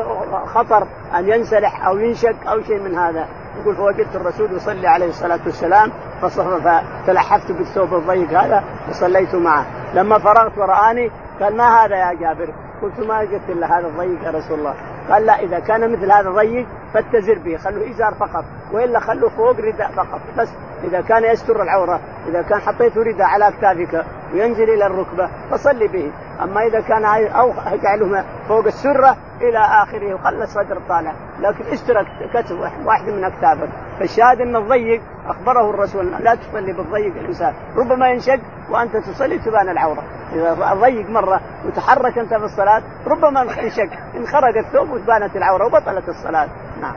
[0.45, 3.27] خطر أن ينسلح أو ينشق أو شيء من هذا.
[3.61, 5.91] يقول فوجدت الرسول يصلي عليه الصلاة والسلام
[6.21, 9.65] فتلحفت بالثوب الضيق هذا وصليت معه.
[9.93, 14.31] لما فرغت ورآني قال ما هذا يا جابر؟ قلت ما وجدت إلا هذا الضيق يا
[14.31, 14.75] رسول الله.
[15.09, 19.59] قال لا إذا كان مثل هذا ضيق فاتزر به خلوه إزار فقط وإلا خلوه فوق
[19.59, 20.49] رداء فقط بس
[20.83, 26.11] إذا كان يستر العورة إذا كان حطيته رداء على أكتافك وينزل إلى الركبة فصلي به.
[26.43, 32.51] أما إذا كان أو اجعله فوق السرة إلى آخره وخلى الصدر طالع لكن اشترك كتف
[32.85, 33.69] واحد من اكتافك
[33.99, 37.53] فالشاهد أن الضيق أخبره الرسول لا تصلي بالضيق الإنسان.
[37.77, 40.03] ربما ينشق وأنت تصلي تبان العورة.
[40.33, 43.89] إذا ضيق مرة وتحرك انت في الصلاة ربما انشق.
[44.15, 46.47] إن خرج الثوب وبانت العورة وبطلت الصلاة.
[46.81, 46.95] نعم.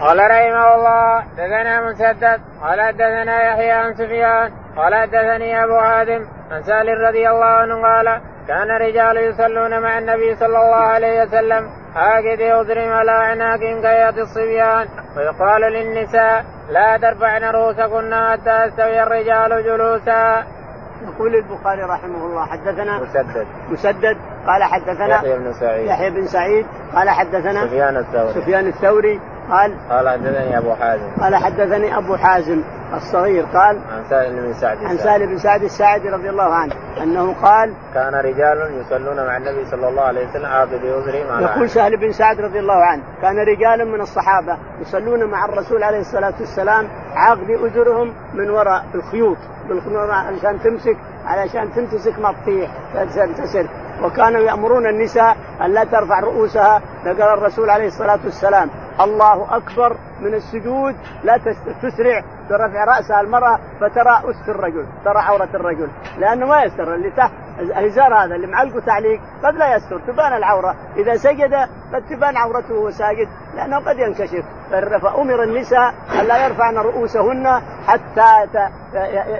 [0.00, 6.62] قال رحمه الله دثنا مسدد قال دثنا يحيى عن سفيان قال دثني أبو هادم عن
[6.62, 11.68] سالم رضي الله عنه قال كان رجال يصلون مع النبي صلى الله عليه وسلم.
[11.94, 14.86] هكذا يضرم على اعناقهم كيات الصبيان.
[15.16, 20.44] ويقال للنساء لا ترفعن رؤوسكن حتى يستوي الرجال جلوسا.
[21.02, 23.46] يقول البخاري رحمه الله حدثنا مسدد.
[23.68, 24.16] مسدد.
[24.46, 25.86] قال حدثنا يحيى بن سعيد.
[25.86, 26.66] يحيى بن سعيد.
[26.94, 28.32] قال حدثنا سفيان الثوري.
[28.32, 29.20] سفيان الثوري.
[29.50, 31.10] قال قال حدثني أبو حازم.
[31.20, 32.62] قال حدثني أبو حازم
[32.96, 36.72] الصغير قال عن سالم بن سعد عن سالم بن سعد الساعدي رضي الله عنه
[37.02, 40.46] أنه قال كان رجال يصلون مع النبي صلى الله عليه وسلم
[40.84, 45.44] يزرهم على يقول سهل بن سعد رضي الله عنه كان رجال من الصحابة يصلون مع
[45.44, 49.36] الرسول عليه الصلاة والسلام عاقد اجرهم من وراء الخيوط
[50.14, 50.96] علشان تمسك
[51.26, 52.70] علشان تمتسك ما تطيح
[53.14, 53.66] تنتسر
[54.02, 58.70] وكانوا يأمرون النساء أن لا ترفع رؤوسها فقال الرسول عليه الصلاة والسلام
[59.00, 60.94] الله أكبر من السجود
[61.24, 61.36] لا
[61.82, 65.88] تسرع برفع رأسها المرأة فترى أس الرجل ترى عورة الرجل
[66.18, 70.74] لأنه ما يستر اللي تحت الإزار هذا اللي معلقه تعليق قد لا يستر تبان العورة.
[70.96, 71.54] إذا سجد
[71.94, 74.44] قد تبان عورته وهو ساجد لأنه قد ينكشف.
[75.02, 78.60] فامر النساء أن لا يرفعن رؤوسهن حتى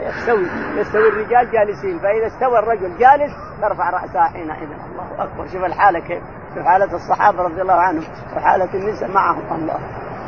[0.09, 0.47] يستوي
[0.77, 1.99] يستوي الرجال جالسين.
[1.99, 4.69] فإذا استوى الرجل جالس ترفع راسها حينئذ.
[4.91, 5.47] الله أكبر.
[5.47, 6.23] شوف الحالة كيف.
[6.55, 8.05] شوف حالة الصحابة رضي الله عنهم
[8.37, 9.43] وحالة النساء معهم.
[9.63, 9.79] الله.